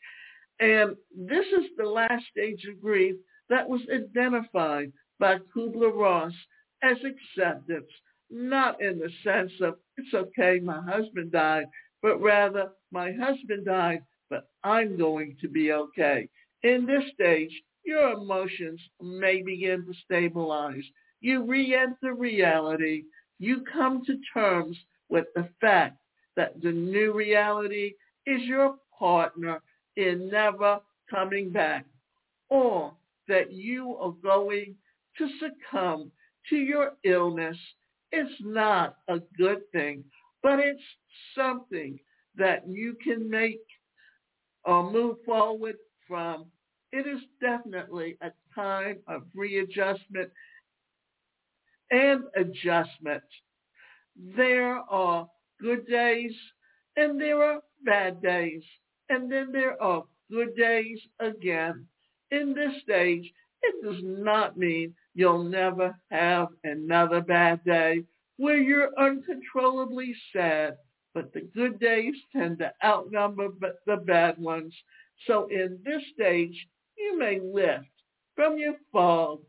And 0.59 0.95
this 1.15 1.45
is 1.47 1.65
the 1.77 1.85
last 1.85 2.23
stage 2.31 2.65
of 2.69 2.81
grief 2.81 3.15
that 3.49 3.67
was 3.67 3.81
identified 3.93 4.91
by 5.19 5.37
Kubler-Ross 5.55 6.33
as 6.83 6.97
acceptance, 6.97 7.89
not 8.29 8.81
in 8.81 8.99
the 8.99 9.09
sense 9.23 9.51
of, 9.61 9.75
it's 9.97 10.13
okay, 10.13 10.59
my 10.63 10.81
husband 10.81 11.31
died, 11.31 11.65
but 12.01 12.21
rather, 12.21 12.69
my 12.91 13.11
husband 13.11 13.65
died, 13.65 14.03
but 14.31 14.49
I'm 14.63 14.97
going 14.97 15.37
to 15.41 15.47
be 15.47 15.73
okay. 15.73 16.27
In 16.63 16.87
this 16.87 17.03
stage, 17.13 17.51
your 17.83 18.13
emotions 18.13 18.79
may 19.01 19.43
begin 19.43 19.85
to 19.85 19.93
stabilize. 20.05 20.83
You 21.19 21.43
re-enter 21.43 22.15
reality. 22.15 23.03
You 23.37 23.63
come 23.71 24.03
to 24.05 24.17
terms 24.33 24.77
with 25.09 25.25
the 25.35 25.49
fact 25.59 25.97
that 26.37 26.61
the 26.61 26.71
new 26.71 27.13
reality 27.13 27.93
is 28.25 28.41
your 28.43 28.75
partner 28.97 29.61
in 29.97 30.29
never 30.31 30.79
coming 31.09 31.51
back 31.51 31.85
or 32.49 32.93
that 33.27 33.51
you 33.51 33.97
are 33.97 34.13
going 34.23 34.75
to 35.17 35.27
succumb 35.39 36.11
to 36.49 36.55
your 36.55 36.93
illness. 37.03 37.57
It's 38.11 38.41
not 38.41 38.97
a 39.09 39.19
good 39.37 39.69
thing, 39.71 40.03
but 40.41 40.59
it's 40.59 40.81
something 41.35 41.99
that 42.37 42.67
you 42.67 42.95
can 43.03 43.29
make 43.29 43.59
or 44.65 44.91
move 44.91 45.17
forward 45.25 45.75
from. 46.07 46.45
It 46.91 47.07
is 47.07 47.21
definitely 47.39 48.17
a 48.21 48.31
time 48.53 48.97
of 49.07 49.23
readjustment 49.33 50.29
and 51.89 52.23
adjustment. 52.35 53.23
There 54.35 54.75
are 54.89 55.27
good 55.61 55.87
days 55.87 56.33
and 56.95 57.19
there 57.19 57.43
are 57.43 57.61
bad 57.83 58.21
days. 58.21 58.63
And 59.09 59.31
then 59.31 59.51
there 59.51 59.81
are 59.81 60.03
good 60.29 60.55
days 60.55 60.99
again. 61.19 61.85
In 62.31 62.53
this 62.53 62.81
stage, 62.83 63.31
it 63.61 63.75
does 63.83 64.01
not 64.03 64.57
mean 64.57 64.95
you'll 65.13 65.43
never 65.43 65.95
have 66.09 66.47
another 66.63 67.21
bad 67.21 67.63
day 67.65 68.03
where 68.37 68.57
you're 68.57 68.97
uncontrollably 68.97 70.15
sad, 70.33 70.77
but 71.13 71.33
the 71.33 71.41
good 71.41 71.79
days 71.79 72.15
tend 72.31 72.59
to 72.59 72.71
outnumber 72.83 73.49
the 73.85 73.97
bad 73.97 74.37
ones. 74.37 74.73
So 75.27 75.47
in 75.47 75.79
this 75.83 76.01
stage, 76.13 76.67
you 76.97 77.17
may 77.17 77.39
lift 77.39 77.89
from 78.35 78.57
your 78.57 78.75
fog 78.91 79.41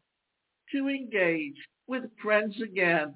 to 0.72 0.88
engage 0.88 1.56
with 1.86 2.04
friends 2.22 2.60
again 2.62 3.14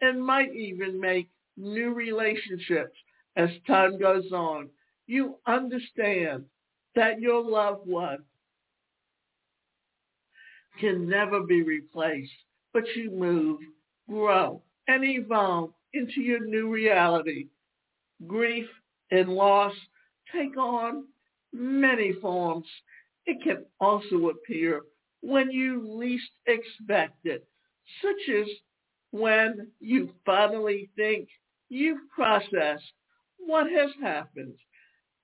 and 0.00 0.24
might 0.24 0.54
even 0.54 1.00
make 1.00 1.28
new 1.56 1.92
relationships 1.92 2.96
as 3.36 3.50
time 3.66 3.98
goes 3.98 4.30
on. 4.32 4.68
You 5.06 5.36
understand 5.46 6.44
that 6.94 7.20
your 7.20 7.42
loved 7.42 7.86
one 7.86 8.18
can 10.80 11.08
never 11.08 11.40
be 11.40 11.62
replaced, 11.62 12.30
but 12.72 12.84
you 12.94 13.10
move, 13.10 13.60
grow, 14.08 14.62
and 14.86 15.04
evolve 15.04 15.72
into 15.94 16.20
your 16.20 16.44
new 16.46 16.70
reality. 16.70 17.46
Grief 18.26 18.66
and 19.10 19.28
loss 19.28 19.74
take 20.32 20.56
on 20.56 21.04
many 21.52 22.12
forms. 22.20 22.66
It 23.26 23.42
can 23.42 23.64
also 23.80 24.30
appear 24.30 24.82
when 25.20 25.50
you 25.50 25.82
least 25.86 26.30
expect 26.46 27.24
it 27.24 27.46
such 28.02 28.34
as 28.34 28.46
when 29.10 29.68
you 29.80 30.10
finally 30.24 30.90
think 30.96 31.28
you've 31.68 32.08
processed 32.14 32.92
what 33.38 33.70
has 33.70 33.90
happened. 34.02 34.54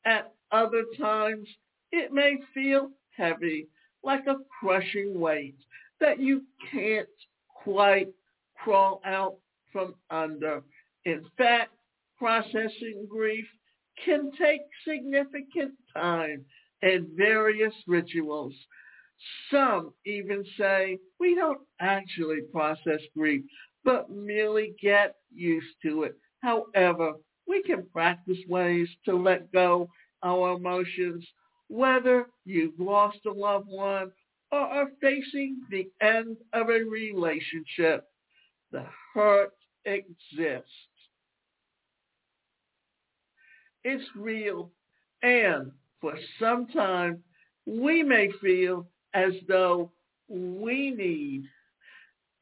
At 0.05 0.33
other 0.51 0.85
times, 0.99 1.49
it 1.93 2.13
may 2.13 2.37
feel 2.53 2.91
heavy, 3.17 3.69
like 4.03 4.27
a 4.27 4.37
crushing 4.61 5.19
weight 5.19 5.57
that 6.01 6.19
you 6.19 6.43
can't 6.71 7.09
quite 7.63 8.09
crawl 8.57 9.01
out 9.05 9.37
from 9.73 9.95
under. 10.11 10.63
In 11.05 11.25
fact, 11.37 11.73
processing 12.25 13.07
grief 13.07 13.45
can 14.03 14.31
take 14.41 14.63
significant 14.89 15.73
time 15.93 16.43
and 16.81 17.07
various 17.15 17.75
rituals. 17.87 18.55
Some 19.51 19.93
even 20.07 20.43
say 20.59 20.97
we 21.21 21.35
don't 21.35 21.61
actually 21.83 22.41
process 22.51 23.01
grief, 23.15 23.43
but 23.85 24.09
merely 24.09 24.75
get 24.81 25.17
used 25.35 25.77
to 25.83 26.05
it. 26.05 26.15
However, 26.43 27.13
we 27.47 27.63
can 27.63 27.85
practice 27.93 28.39
ways 28.49 28.89
to 29.05 29.15
let 29.15 29.53
go 29.53 29.87
our 30.23 30.57
emotions, 30.57 31.27
whether 31.69 32.25
you've 32.47 32.81
lost 32.81 33.19
a 33.27 33.33
loved 33.33 33.69
one 33.69 34.11
or 34.51 34.61
are 34.61 34.89
facing 35.03 35.59
the 35.71 35.91
end 36.01 36.39
of 36.55 36.71
a 36.71 36.85
relationship. 36.85 38.05
The 38.73 38.87
hurt 39.13 39.53
exists. 39.85 40.71
It's 43.85 44.05
real. 44.17 44.71
And 45.23 45.73
for 46.01 46.15
some 46.41 46.67
time, 46.69 47.23
we 47.67 48.03
may 48.03 48.31
feel 48.43 48.87
as 49.15 49.33
though 49.49 49.93
we 50.29 50.91
need 50.91 51.45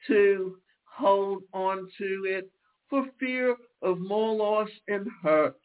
to 0.07 0.57
hold 0.85 1.43
on 1.53 1.89
to 1.99 2.25
it 2.27 2.51
for 2.89 3.07
fear 3.19 3.57
of 3.83 3.99
more 3.99 4.35
loss 4.35 4.69
and 4.89 5.07
hurt. 5.23 5.57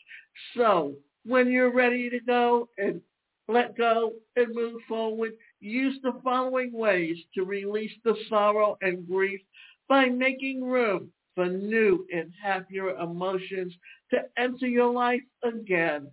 So 0.55 0.95
when 1.25 1.51
you're 1.51 1.73
ready 1.73 2.09
to 2.09 2.19
go 2.19 2.69
and 2.77 3.01
let 3.47 3.77
go 3.77 4.13
and 4.35 4.53
move 4.53 4.81
forward, 4.87 5.33
use 5.59 5.97
the 6.03 6.19
following 6.23 6.71
ways 6.73 7.17
to 7.35 7.43
release 7.43 7.91
the 8.03 8.15
sorrow 8.29 8.77
and 8.81 9.07
grief 9.07 9.41
by 9.87 10.05
making 10.05 10.63
room 10.63 11.11
for 11.35 11.47
new 11.47 12.05
and 12.11 12.33
happier 12.41 12.89
emotions 12.97 13.73
to 14.11 14.19
enter 14.37 14.67
your 14.67 14.91
life 14.91 15.21
again. 15.43 16.09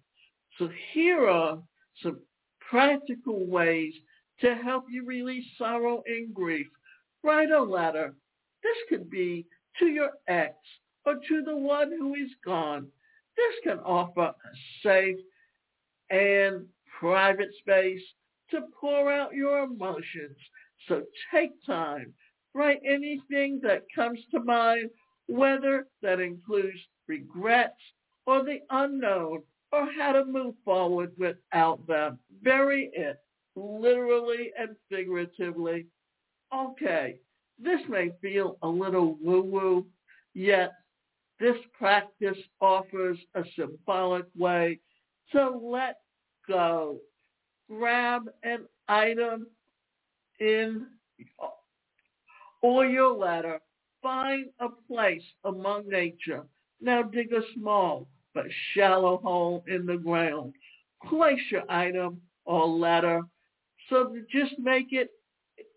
So 0.58 0.68
here 0.92 1.28
are 1.28 1.58
some 2.02 2.20
practical 2.68 3.46
ways 3.46 3.94
to 4.40 4.54
help 4.56 4.84
you 4.90 5.04
release 5.04 5.44
sorrow 5.58 6.02
and 6.06 6.34
grief. 6.34 6.66
Write 7.22 7.50
a 7.50 7.62
letter. 7.62 8.14
This 8.62 8.76
could 8.88 9.10
be 9.10 9.46
to 9.78 9.86
your 9.86 10.10
ex 10.28 10.54
or 11.04 11.14
to 11.28 11.42
the 11.42 11.56
one 11.56 11.90
who 11.90 12.14
is 12.14 12.30
gone. 12.44 12.86
This 13.36 13.54
can 13.62 13.78
offer 13.80 14.32
a 14.32 14.34
safe 14.82 15.18
and 16.10 16.66
private 17.00 17.50
space 17.58 18.02
to 18.50 18.60
pour 18.80 19.12
out 19.12 19.34
your 19.34 19.64
emotions. 19.64 20.36
So 20.88 21.02
take 21.32 21.52
time, 21.64 22.12
write 22.54 22.80
anything 22.86 23.60
that 23.62 23.84
comes 23.94 24.20
to 24.30 24.40
mind, 24.40 24.90
whether 25.26 25.86
that 26.02 26.20
includes 26.20 26.78
regrets 27.06 27.80
or 28.26 28.44
the 28.44 28.60
unknown 28.70 29.42
or 29.72 29.88
how 29.98 30.12
to 30.12 30.24
move 30.24 30.54
forward 30.64 31.12
without 31.18 31.86
them. 31.86 32.18
Bury 32.42 32.90
it, 32.92 33.20
literally 33.56 34.52
and 34.58 34.76
figuratively. 34.88 35.86
Okay, 36.54 37.16
this 37.58 37.80
may 37.88 38.12
feel 38.22 38.56
a 38.62 38.68
little 38.68 39.16
woo-woo, 39.20 39.86
yet 40.34 40.72
this 41.40 41.56
practice 41.76 42.38
offers 42.60 43.18
a 43.34 43.42
symbolic 43.56 44.26
way 44.36 44.78
to 45.32 45.50
let 45.50 45.98
go. 46.46 46.98
Grab 47.68 48.30
an 48.42 48.66
item 48.88 49.46
in 50.38 50.86
or 52.62 52.86
your 52.86 53.16
letter. 53.16 53.60
Find 54.02 54.46
a 54.60 54.68
place 54.88 55.22
among 55.44 55.88
nature. 55.88 56.44
Now 56.80 57.02
dig 57.02 57.32
a 57.32 57.40
small 57.54 58.08
but 58.34 58.46
shallow 58.74 59.18
hole 59.18 59.64
in 59.66 59.86
the 59.86 59.96
ground. 59.96 60.54
Place 61.08 61.40
your 61.50 61.70
item 61.70 62.20
or 62.44 62.66
letter 62.66 63.22
so 63.88 64.08
to 64.08 64.22
just 64.30 64.58
make 64.58 64.88
it 64.92 65.10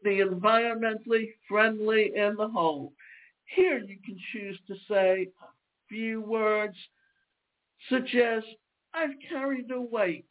the 0.04 0.20
environmentally 0.20 1.30
friendly 1.48 2.12
in 2.16 2.36
the 2.38 2.48
hole. 2.48 2.94
Here 3.56 3.80
you 3.80 3.98
can 4.06 4.18
choose 4.32 4.60
to 4.68 4.76
say 4.88 5.30
a 5.42 5.48
few 5.90 6.22
words 6.22 6.76
such 7.90 8.16
as, 8.16 8.44
I've 8.94 9.16
carried 9.30 9.68
the 9.68 9.82
weight 9.82 10.26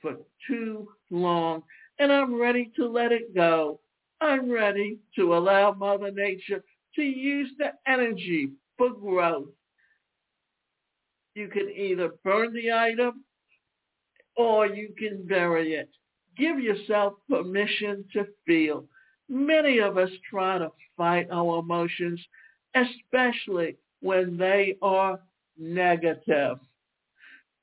for 0.00 0.16
too 0.46 0.88
long 1.10 1.62
and 1.98 2.12
I'm 2.12 2.34
ready 2.38 2.70
to 2.76 2.88
let 2.88 3.12
it 3.12 3.34
go. 3.34 3.80
I'm 4.20 4.50
ready 4.50 4.98
to 5.16 5.34
allow 5.36 5.72
Mother 5.72 6.10
Nature 6.10 6.62
to 6.96 7.02
use 7.02 7.50
the 7.58 7.72
energy 7.86 8.50
for 8.76 8.90
growth. 8.90 9.48
You 11.34 11.48
can 11.48 11.70
either 11.70 12.10
burn 12.24 12.52
the 12.52 12.72
item 12.72 13.24
or 14.36 14.66
you 14.66 14.94
can 14.98 15.26
bury 15.26 15.74
it. 15.74 15.88
Give 16.36 16.58
yourself 16.58 17.14
permission 17.28 18.04
to 18.12 18.26
feel. 18.46 18.86
Many 19.28 19.78
of 19.78 19.96
us 19.96 20.10
try 20.28 20.58
to 20.58 20.70
fight 20.96 21.28
our 21.30 21.60
emotions, 21.60 22.20
especially 22.74 23.76
when 24.00 24.36
they 24.36 24.76
are 24.82 25.20
negative. 25.58 26.58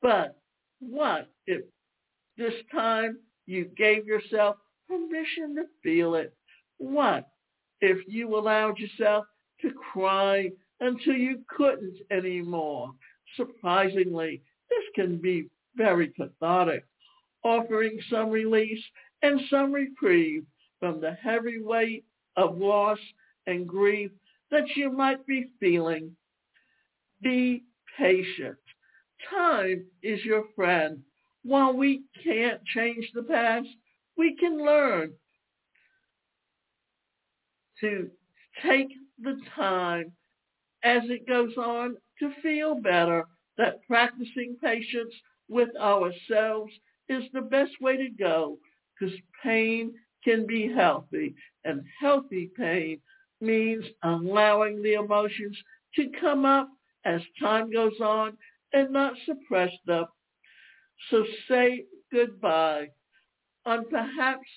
But 0.02 0.40
what 0.80 1.30
if 1.46 1.64
this 2.38 2.54
time 2.72 3.18
you 3.48 3.66
gave 3.76 4.06
yourself 4.06 4.58
permission 4.88 5.56
to 5.56 5.64
feel 5.84 6.16
it? 6.16 6.34
What 6.78 7.28
if 7.82 7.98
you 8.08 8.38
allowed 8.38 8.78
yourself 8.78 9.26
to 9.62 9.72
cry 9.72 10.52
until 10.80 11.16
you 11.16 11.44
couldn't 11.50 11.98
anymore? 12.12 12.92
Surprisingly, 13.36 14.42
this 14.70 14.84
can 14.96 15.18
be 15.18 15.50
very 15.76 16.10
cathartic, 16.10 16.86
offering 17.44 18.00
some 18.10 18.30
release 18.30 18.84
and 19.22 19.40
some 19.50 19.72
reprieve 19.72 20.46
from 20.80 21.02
the 21.02 21.14
heavy 21.14 21.62
weight 21.62 22.06
of 22.36 22.58
loss 22.58 23.00
and 23.48 23.68
grief 23.68 24.12
that 24.52 24.68
you 24.76 24.92
might 24.92 25.26
be 25.26 25.46
feeling. 25.60 26.16
Be 27.22 27.64
patient. 27.98 28.58
Time 29.30 29.86
is 30.04 30.24
your 30.24 30.46
friend. 30.56 31.02
While 31.44 31.74
we 31.74 32.04
can't 32.24 32.64
change 32.66 33.10
the 33.14 33.24
past, 33.24 33.68
we 34.18 34.36
can 34.36 34.58
learn 34.64 35.14
to 37.82 38.10
take 38.64 38.90
the 39.20 39.40
time 39.56 40.12
as 40.84 41.04
it 41.06 41.28
goes 41.28 41.56
on 41.58 41.98
to 42.20 42.32
feel 42.42 42.76
better 42.76 43.26
that 43.58 43.86
practicing 43.88 44.56
patience 44.64 45.14
with 45.50 45.70
ourselves 45.78 46.72
is 47.10 47.24
the 47.34 47.42
best 47.42 47.72
way 47.82 47.98
to 47.98 48.10
go 48.10 48.58
because 49.00 49.16
pain 49.44 49.94
can 50.24 50.46
be 50.46 50.72
healthy 50.74 51.34
and 51.64 51.84
healthy 52.00 52.52
pain 52.58 53.00
means 53.40 53.86
allowing 54.04 54.82
the 54.82 54.94
emotions 54.94 55.58
to 55.96 56.10
come 56.20 56.46
up 56.46 56.70
as 57.06 57.22
time 57.40 57.72
goes 57.72 58.00
on 58.02 58.38
and 58.74 58.92
not 58.92 59.14
suppress 59.26 59.72
them. 59.86 60.06
So 61.10 61.24
say 61.48 61.86
goodbye 62.12 62.90
on 63.66 63.86
perhaps 63.90 64.48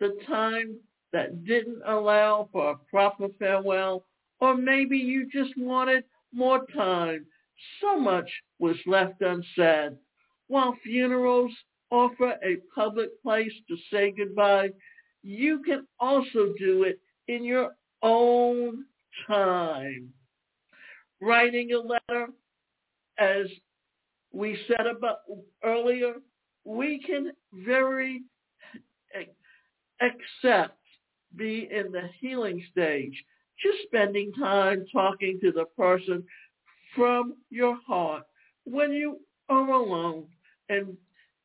the 0.00 0.16
time 0.26 0.78
that 1.12 1.44
didn't 1.44 1.82
allow 1.86 2.48
for 2.52 2.70
a 2.70 2.78
proper 2.90 3.28
farewell, 3.38 4.04
or 4.40 4.56
maybe 4.56 4.96
you 4.96 5.28
just 5.32 5.56
wanted 5.56 6.04
more 6.32 6.64
time. 6.74 7.26
So 7.80 7.98
much 7.98 8.30
was 8.58 8.76
left 8.86 9.20
unsaid. 9.20 9.96
While 10.48 10.76
funerals 10.82 11.52
offer 11.90 12.34
a 12.44 12.56
public 12.74 13.10
place 13.22 13.52
to 13.68 13.76
say 13.92 14.12
goodbye, 14.16 14.70
you 15.22 15.62
can 15.64 15.86
also 15.98 16.52
do 16.58 16.84
it 16.84 17.00
in 17.26 17.44
your 17.44 17.70
own 18.02 18.84
time. 19.26 20.12
Writing 21.20 21.72
a 21.72 21.78
letter, 21.78 22.28
as 23.18 23.46
we 24.32 24.58
said 24.68 24.86
about 24.86 25.18
earlier, 25.64 26.14
we 26.64 27.02
can 27.04 27.32
very 27.52 28.22
accept 30.00 30.78
be 31.36 31.68
in 31.70 31.92
the 31.92 32.08
healing 32.20 32.62
stage. 32.70 33.24
Just 33.62 33.82
spending 33.84 34.32
time 34.32 34.84
talking 34.92 35.38
to 35.42 35.52
the 35.52 35.64
person 35.76 36.24
from 36.94 37.34
your 37.50 37.76
heart 37.86 38.24
when 38.64 38.92
you 38.92 39.18
are 39.48 39.68
alone. 39.70 40.26
And 40.68 40.96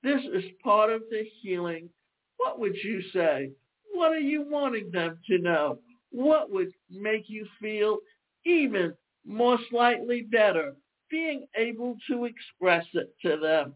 this 0.04 0.21
is 0.34 0.43
part 0.63 0.91
of 0.91 1.02
the 1.10 1.23
healing. 1.41 1.89
What 2.38 2.60
would 2.60 2.76
you 2.84 3.02
say? 3.13 3.52
What 3.93 4.12
are 4.12 4.19
you 4.19 4.43
wanting 4.47 4.91
them 4.91 5.19
to 5.28 5.38
know? 5.38 5.80
What 6.12 6.52
would 6.52 6.71
make 6.89 7.30
you 7.30 7.47
feel 7.60 7.97
even 8.45 8.93
more 9.26 9.58
slightly 9.69 10.21
better 10.21 10.76
being 11.10 11.45
able 11.56 11.95
to 12.10 12.26
express 12.26 12.86
it 12.93 13.15
to 13.21 13.38
them? 13.38 13.73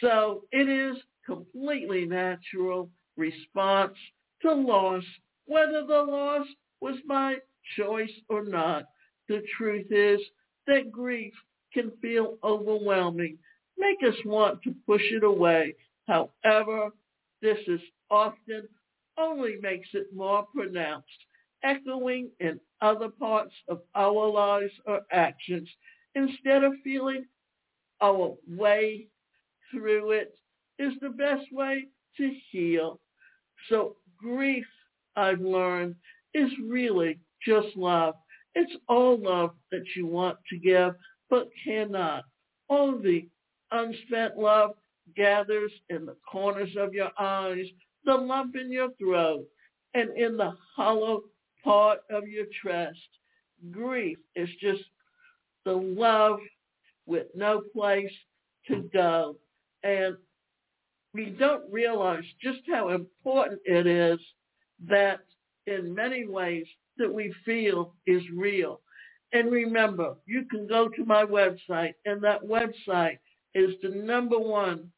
So 0.00 0.44
it 0.50 0.68
is 0.68 0.96
completely 1.24 2.06
natural 2.06 2.90
response 3.16 3.96
to 4.42 4.52
loss, 4.52 5.04
whether 5.50 5.84
the 5.84 6.02
loss 6.02 6.46
was 6.80 6.94
my 7.04 7.36
choice 7.76 8.12
or 8.28 8.44
not. 8.44 8.84
The 9.28 9.42
truth 9.58 9.90
is 9.90 10.20
that 10.68 10.92
grief 10.92 11.34
can 11.74 11.90
feel 12.00 12.36
overwhelming, 12.44 13.36
make 13.76 13.98
us 14.06 14.14
want 14.24 14.62
to 14.62 14.74
push 14.86 15.02
it 15.10 15.24
away. 15.24 15.74
However, 16.06 16.90
this 17.42 17.58
is 17.66 17.80
often 18.10 18.68
only 19.18 19.56
makes 19.60 19.88
it 19.92 20.14
more 20.14 20.46
pronounced, 20.54 21.08
echoing 21.64 22.30
in 22.38 22.60
other 22.80 23.08
parts 23.08 23.52
of 23.68 23.80
our 23.94 24.28
lives 24.28 24.72
or 24.86 25.00
actions 25.10 25.68
instead 26.14 26.62
of 26.62 26.72
feeling 26.84 27.26
our 28.00 28.36
way 28.48 29.08
through 29.70 30.12
it 30.12 30.34
is 30.78 30.92
the 31.00 31.10
best 31.10 31.52
way 31.52 31.86
to 32.16 32.32
heal. 32.50 33.00
So 33.68 33.96
grief, 34.16 34.66
I've 35.20 35.40
learned, 35.40 35.94
is 36.34 36.50
really 36.66 37.18
just 37.46 37.76
love. 37.76 38.14
It's 38.54 38.72
all 38.88 39.18
love 39.18 39.50
that 39.70 39.84
you 39.94 40.06
want 40.06 40.38
to 40.50 40.58
give, 40.58 40.94
but 41.28 41.48
cannot. 41.64 42.24
All 42.68 42.98
the 42.98 43.28
unspent 43.70 44.36
love 44.36 44.70
gathers 45.16 45.72
in 45.88 46.06
the 46.06 46.16
corners 46.30 46.70
of 46.78 46.94
your 46.94 47.10
eyes, 47.18 47.66
the 48.04 48.14
lump 48.14 48.56
in 48.56 48.72
your 48.72 48.90
throat, 48.98 49.46
and 49.94 50.16
in 50.16 50.36
the 50.36 50.52
hollow 50.76 51.22
part 51.62 52.00
of 52.10 52.26
your 52.26 52.46
chest. 52.64 52.98
Grief 53.70 54.18
is 54.34 54.48
just 54.60 54.84
the 55.64 55.72
love 55.72 56.38
with 57.06 57.26
no 57.34 57.62
place 57.74 58.12
to 58.68 58.88
go. 58.92 59.36
And 59.82 60.16
we 61.12 61.26
don't 61.26 61.70
realize 61.70 62.24
just 62.42 62.60
how 62.70 62.90
important 62.90 63.60
it 63.64 63.86
is 63.86 64.18
that 64.88 65.20
in 65.66 65.94
many 65.94 66.26
ways 66.26 66.66
that 66.98 67.12
we 67.12 67.34
feel 67.44 67.94
is 68.06 68.22
real. 68.34 68.80
And 69.32 69.50
remember, 69.50 70.16
you 70.26 70.44
can 70.50 70.66
go 70.66 70.88
to 70.88 71.04
my 71.04 71.24
website, 71.24 71.94
and 72.04 72.20
that 72.22 72.42
website 72.42 73.18
is 73.54 73.74
the 73.82 73.90
number 73.90 74.38
one 74.38 74.90